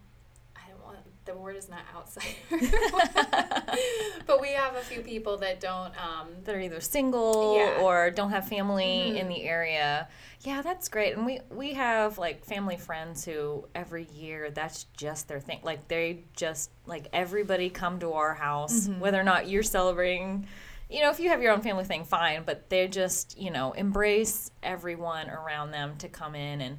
the 1.26 1.34
word 1.36 1.56
is 1.56 1.68
not 1.70 1.82
outsider, 1.96 2.28
but 4.28 4.42
we 4.42 4.50
have 4.50 4.76
a 4.76 4.82
few 4.82 5.02
people 5.02 5.38
that 5.38 5.60
don't. 5.60 5.94
Um, 6.02 6.28
that 6.44 6.56
are 6.56 6.60
either 6.60 6.80
single 6.80 7.56
Yeah. 7.58 7.82
or 7.82 8.12
don't 8.12 8.30
have 8.32 8.48
family 8.48 9.12
Mhm. 9.14 9.16
in 9.18 9.28
the 9.30 9.44
area. 9.44 10.08
Yeah, 10.42 10.62
that's 10.62 10.90
great. 10.90 11.16
And 11.16 11.26
we 11.26 11.40
we 11.50 11.74
have 11.74 12.18
like 12.18 12.46
family 12.46 12.78
friends 12.78 13.26
who 13.26 13.68
every 13.74 14.04
year 14.14 14.52
that's 14.52 14.84
just 14.96 15.28
their 15.28 15.40
thing. 15.40 15.60
Like 15.64 15.88
they 15.88 16.24
just 16.36 16.70
like 16.86 17.08
everybody 17.14 17.70
come 17.70 18.00
to 18.00 18.14
our 18.14 18.34
house 18.36 18.88
Mhm. 18.88 19.00
whether 19.00 19.20
or 19.20 19.24
not 19.24 19.48
you're 19.48 19.64
celebrating 19.64 20.48
you 20.88 21.02
know, 21.02 21.10
if 21.10 21.20
you 21.20 21.30
have 21.30 21.42
your 21.42 21.52
own 21.52 21.62
family 21.62 21.84
thing, 21.84 22.04
fine, 22.04 22.44
but 22.46 22.70
they 22.70 22.88
just, 22.88 23.36
you 23.40 23.50
know, 23.50 23.72
embrace 23.72 24.52
everyone 24.62 25.28
around 25.32 25.72
them 25.72 25.98
to 25.98 26.08
come 26.08 26.36
in. 26.36 26.62
And 26.62 26.78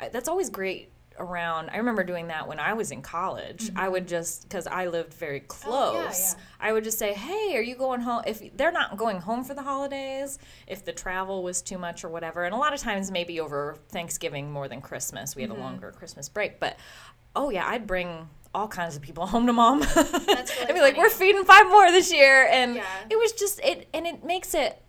I, 0.00 0.08
that's 0.10 0.28
always 0.28 0.48
great 0.48 0.92
around. 1.18 1.70
I 1.70 1.76
remember 1.78 2.04
doing 2.04 2.28
that 2.28 2.46
when 2.48 2.58
I 2.60 2.72
was 2.74 2.90
in 2.90 3.02
college. 3.02 3.70
I 3.76 3.88
would 3.88 4.06
just, 4.08 4.42
because 4.42 4.66
I 4.66 4.86
lived 4.86 5.14
very 5.14 5.40
close, 5.40 5.72
Oh, 5.74 6.02
yeah, 6.02 6.10
yeah. 6.12 6.34
I 6.60 6.72
would 6.72 6.84
just 6.84 6.98
say, 6.98 7.12
"Hey, 7.14 7.56
are 7.56 7.62
you 7.62 7.74
going 7.76 8.00
home?" 8.00 8.22
If 8.26 8.56
they're 8.56 8.72
not 8.72 8.96
going 8.96 9.20
home 9.20 9.44
for 9.44 9.54
the 9.54 9.62
holidays, 9.62 10.38
if 10.66 10.84
the 10.84 10.92
travel 10.92 11.42
was 11.42 11.62
too 11.62 11.78
much 11.78 12.04
or 12.04 12.08
whatever, 12.08 12.44
and 12.44 12.54
a 12.54 12.58
lot 12.58 12.72
of 12.74 12.80
times 12.80 13.10
maybe 13.10 13.40
over 13.40 13.76
Thanksgiving 13.90 14.50
more 14.50 14.68
than 14.68 14.80
Christmas, 14.80 15.34
we 15.36 15.42
had 15.42 15.50
Mm-hmm. 15.50 15.60
a 15.60 15.64
longer 15.64 15.92
Christmas 15.92 16.28
break. 16.28 16.58
But 16.60 16.76
oh 17.36 17.50
yeah, 17.50 17.66
I'd 17.68 17.86
bring 17.86 18.28
all 18.54 18.66
kinds 18.68 18.96
of 18.96 19.02
people 19.02 19.26
home 19.34 19.46
to 19.46 19.52
mom. 19.52 19.80
That's 19.80 19.96
really 20.58 20.66
I'd 20.68 20.74
be 20.74 20.80
like, 20.80 20.96
"We're 20.96 21.10
feeding 21.10 21.44
five 21.44 21.68
more 21.68 21.90
this 21.90 22.12
year," 22.12 22.48
and 22.50 22.76
Yeah. 22.76 22.84
it 23.10 23.16
was 23.18 23.32
just 23.32 23.60
it, 23.64 23.88
and 23.94 24.06
it 24.06 24.24
makes 24.24 24.54
it 24.54 24.80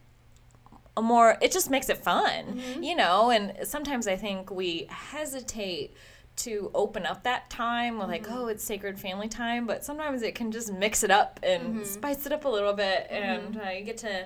a 0.97 1.01
more. 1.01 1.37
It 1.41 1.51
just 1.51 1.69
makes 1.69 1.87
it 1.89 1.97
fun, 1.97 2.45
Mm-hmm. 2.59 2.83
you 2.83 2.95
know. 2.95 3.29
And 3.29 3.67
sometimes 3.67 4.07
I 4.07 4.15
think 4.15 4.49
we 4.51 4.87
hesitate 4.89 5.93
to 6.39 6.71
open 6.73 7.05
up 7.05 7.23
that 7.23 7.49
time 7.49 7.97
with 7.97 8.07
like 8.07 8.23
mm-hmm. 8.23 8.37
oh 8.37 8.47
it's 8.47 8.63
sacred 8.63 8.97
family 8.97 9.27
time 9.27 9.65
but 9.67 9.83
sometimes 9.83 10.21
it 10.21 10.35
can 10.35 10.51
just 10.51 10.71
mix 10.71 11.03
it 11.03 11.11
up 11.11 11.39
and 11.43 11.63
mm-hmm. 11.63 11.83
spice 11.83 12.25
it 12.25 12.31
up 12.31 12.45
a 12.45 12.49
little 12.49 12.73
bit 12.73 13.09
mm-hmm. 13.11 13.13
and 13.13 13.61
uh, 13.61 13.69
you 13.69 13.83
get 13.83 13.97
to 13.97 14.25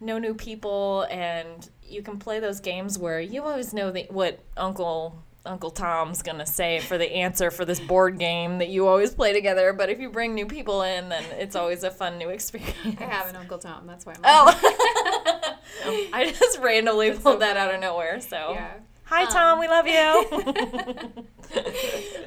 know 0.00 0.18
new 0.18 0.34
people 0.34 1.06
and 1.10 1.70
you 1.82 2.02
can 2.02 2.18
play 2.18 2.40
those 2.40 2.60
games 2.60 2.98
where 2.98 3.20
you 3.20 3.42
always 3.42 3.72
know 3.72 3.90
the, 3.90 4.06
what 4.10 4.40
uncle 4.56 5.22
uncle 5.46 5.70
tom's 5.70 6.22
gonna 6.22 6.44
say 6.44 6.80
for 6.80 6.98
the 6.98 7.10
answer 7.10 7.50
for 7.50 7.64
this 7.64 7.80
board 7.80 8.18
game 8.18 8.58
that 8.58 8.68
you 8.68 8.86
always 8.86 9.14
play 9.14 9.32
together 9.32 9.72
but 9.72 9.88
if 9.88 9.98
you 9.98 10.10
bring 10.10 10.34
new 10.34 10.46
people 10.46 10.82
in 10.82 11.08
then 11.08 11.24
it's 11.38 11.56
always 11.56 11.82
a 11.82 11.90
fun 11.90 12.18
new 12.18 12.28
experience 12.28 12.76
I 13.00 13.04
have 13.04 13.28
an 13.28 13.36
Uncle 13.36 13.58
Tom. 13.58 13.86
That's 13.86 14.04
why 14.04 14.12
I'm. 14.12 14.20
oh 14.24 15.56
i 16.12 16.30
just 16.38 16.58
randomly 16.58 17.08
That's 17.08 17.22
so 17.22 17.30
pulled 17.30 17.42
that 17.42 17.56
out 17.56 17.74
of 17.74 17.80
nowhere 17.80 18.20
so 18.20 18.52
yeah. 18.52 18.72
Hi 19.10 19.22
Um, 19.22 19.28
tom 19.28 19.60
we 19.60 19.68
love 19.68 19.86
you 19.86 20.24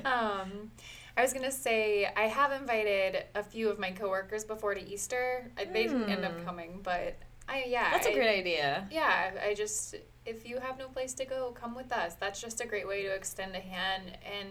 Um, 0.05 0.71
I 1.15 1.21
was 1.21 1.31
gonna 1.33 1.51
say 1.51 2.05
I 2.17 2.23
have 2.23 2.51
invited 2.51 3.23
a 3.35 3.43
few 3.43 3.69
of 3.69 3.79
my 3.79 3.91
coworkers 3.91 4.43
before 4.43 4.73
to 4.75 4.81
Easter. 4.85 5.49
I, 5.57 5.65
they 5.65 5.85
didn't 5.87 6.09
end 6.09 6.25
up 6.25 6.37
Hmm. 6.39 6.45
coming, 6.45 6.79
but 6.83 7.15
I 7.47 7.63
yeah. 7.67 7.89
That's 7.91 8.07
a 8.07 8.13
great 8.13 8.39
idea. 8.39 8.87
Yeah, 8.91 9.31
I 9.47 9.53
just 9.53 9.95
if 10.25 10.45
you 10.47 10.59
have 10.59 10.77
no 10.77 10.87
place 10.87 11.13
to 11.15 11.25
go, 11.25 11.51
come 11.51 11.73
with 11.75 11.91
us. 11.93 12.15
That's 12.15 12.41
just 12.41 12.59
a 12.61 12.67
great 12.67 12.87
way 12.87 13.03
to 13.03 13.13
extend 13.13 13.55
a 13.55 13.59
hand. 13.61 14.17
And 14.37 14.49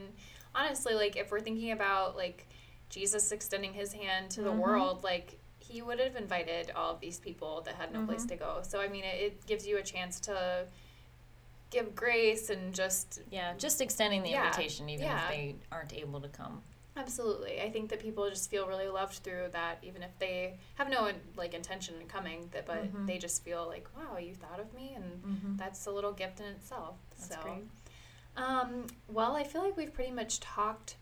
honestly, 0.54 0.94
like 0.94 1.16
if 1.16 1.30
we're 1.30 1.40
thinking 1.40 1.72
about 1.72 2.16
like 2.16 2.46
Jesus 2.88 3.30
extending 3.32 3.74
his 3.74 3.92
hand 3.92 4.30
to 4.30 4.42
the 4.42 4.50
Mhm. 4.50 4.58
world, 4.58 5.04
like 5.04 5.38
he 5.58 5.82
would 5.82 6.00
have 6.00 6.16
invited 6.16 6.70
all 6.74 6.92
of 6.94 7.00
these 7.00 7.18
people 7.18 7.60
that 7.66 7.74
had 7.74 7.92
no 7.92 8.02
place 8.02 8.24
Mhm. 8.24 8.28
to 8.28 8.36
go. 8.36 8.60
So 8.62 8.80
I 8.80 8.88
mean, 8.88 9.04
it, 9.04 9.16
it 9.22 9.46
gives 9.46 9.66
you 9.66 9.76
a 9.78 9.82
chance 9.82 10.18
to 10.20 10.66
give 11.72 11.94
grace 11.96 12.50
and 12.50 12.72
just 12.72 13.20
Yeah, 13.30 13.54
just 13.58 13.80
extending 13.80 14.22
the 14.22 14.30
Yeah, 14.30 14.44
invitation 14.46 14.88
even 14.88 15.06
yeah. 15.06 15.24
if 15.24 15.28
they 15.28 15.56
aren't 15.72 15.92
able 15.94 16.20
to 16.20 16.28
come. 16.28 16.62
Absolutely. 16.94 17.60
I 17.62 17.70
think 17.70 17.88
that 17.88 18.00
people 18.00 18.28
just 18.28 18.50
feel 18.50 18.66
really 18.68 18.86
loved 18.86 19.14
through 19.14 19.48
that, 19.52 19.78
even 19.82 20.02
if 20.02 20.10
they 20.18 20.58
have 20.74 20.90
no 20.90 21.10
like 21.36 21.54
intention 21.54 21.94
in 22.00 22.06
coming. 22.06 22.48
That, 22.52 22.66
but 22.66 22.92
Mhm. 22.92 23.06
they 23.06 23.16
just 23.18 23.42
feel 23.42 23.66
like, 23.66 23.88
wow, 23.96 24.18
you 24.18 24.34
thought 24.34 24.60
of 24.60 24.72
me, 24.74 24.92
and 24.94 25.22
Mm-hmm. 25.24 25.56
that's 25.56 25.86
a 25.86 25.90
little 25.90 26.12
gift 26.12 26.40
in 26.40 26.46
itself. 26.46 26.96
That's 27.18 27.34
so, 27.34 27.40
great. 27.42 27.64
um, 28.36 28.86
well, 29.08 29.34
I 29.36 29.42
feel 29.44 29.62
like 29.62 29.76
we've 29.76 29.92
pretty 29.92 30.12
much 30.12 30.38
talked 30.40 30.96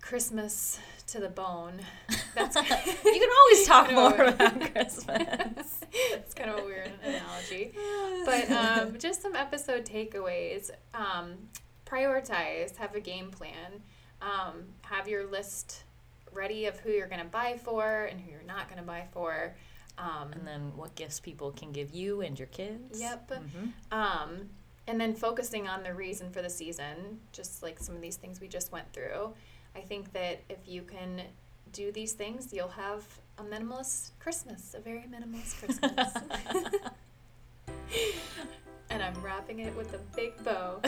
Christmas 0.00 0.78
to 1.08 1.20
the 1.20 1.28
bone. 1.28 1.80
That's 2.34 2.56
you 2.56 2.62
can 2.62 3.30
always 3.40 3.66
talk 3.66 3.92
more 3.92 4.24
about 4.28 4.60
Christmas. 4.72 5.80
it's 5.92 6.34
kind 6.34 6.50
of 6.50 6.58
a 6.60 6.64
weird 6.64 6.90
analogy. 7.04 7.72
But 8.24 8.50
um, 8.50 8.98
just 8.98 9.22
some 9.22 9.34
episode 9.36 9.84
takeaways. 9.84 10.70
Um, 10.94 11.34
prioritize, 11.86 12.76
have 12.76 12.94
a 12.94 13.00
game 13.00 13.30
plan, 13.30 13.80
um, 14.20 14.64
have 14.82 15.08
your 15.08 15.26
list 15.30 15.84
ready 16.32 16.66
of 16.66 16.78
who 16.80 16.90
you're 16.90 17.06
going 17.06 17.20
to 17.20 17.26
buy 17.26 17.58
for 17.62 18.06
and 18.10 18.20
who 18.20 18.30
you're 18.30 18.42
not 18.42 18.68
going 18.68 18.80
to 18.80 18.86
buy 18.86 19.04
for. 19.12 19.54
Um, 19.98 20.32
and 20.32 20.46
then 20.46 20.72
what 20.76 20.94
gifts 20.94 21.20
people 21.20 21.52
can 21.52 21.72
give 21.72 21.94
you 21.94 22.20
and 22.20 22.38
your 22.38 22.48
kids. 22.48 23.00
Yep. 23.00 23.30
Mhm. 23.30 23.72
Um, 23.92 24.50
and 24.86 25.00
then 25.00 25.14
focusing 25.14 25.68
on 25.68 25.82
the 25.82 25.94
reason 25.94 26.30
for 26.30 26.42
the 26.42 26.50
season, 26.50 27.20
just 27.32 27.62
like 27.62 27.78
some 27.78 27.94
of 27.94 28.02
these 28.02 28.16
things 28.16 28.40
we 28.40 28.48
just 28.48 28.72
went 28.72 28.92
through. 28.92 29.32
I 29.76 29.80
think 29.80 30.12
that 30.14 30.42
if 30.48 30.66
you 30.66 30.82
can 30.82 31.20
do 31.72 31.92
these 31.92 32.12
things, 32.14 32.52
you'll 32.52 32.68
have 32.68 33.04
a 33.38 33.42
minimalist 33.42 34.12
Christmas, 34.18 34.74
a 34.74 34.80
very 34.80 35.04
minimalist 35.04 35.58
Christmas. 35.58 36.14
and 38.90 39.02
I'm 39.02 39.22
wrapping 39.22 39.60
it 39.60 39.76
with 39.76 39.92
a 39.92 39.98
big 40.16 40.32
bow. 40.42 40.80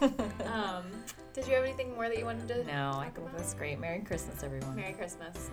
um, 0.52 0.84
did 1.32 1.46
you 1.46 1.54
have 1.54 1.62
anything 1.62 1.94
more 1.94 2.08
that 2.08 2.18
you 2.18 2.24
wanted 2.24 2.48
to 2.48 2.64
No, 2.64 2.94
I 2.96 3.04
think 3.04 3.18
about? 3.18 3.36
that's 3.36 3.54
great. 3.54 3.78
Merry 3.78 4.00
Christmas, 4.00 4.42
everyone. 4.42 4.74
Merry 4.74 4.94
Christmas. 4.94 5.50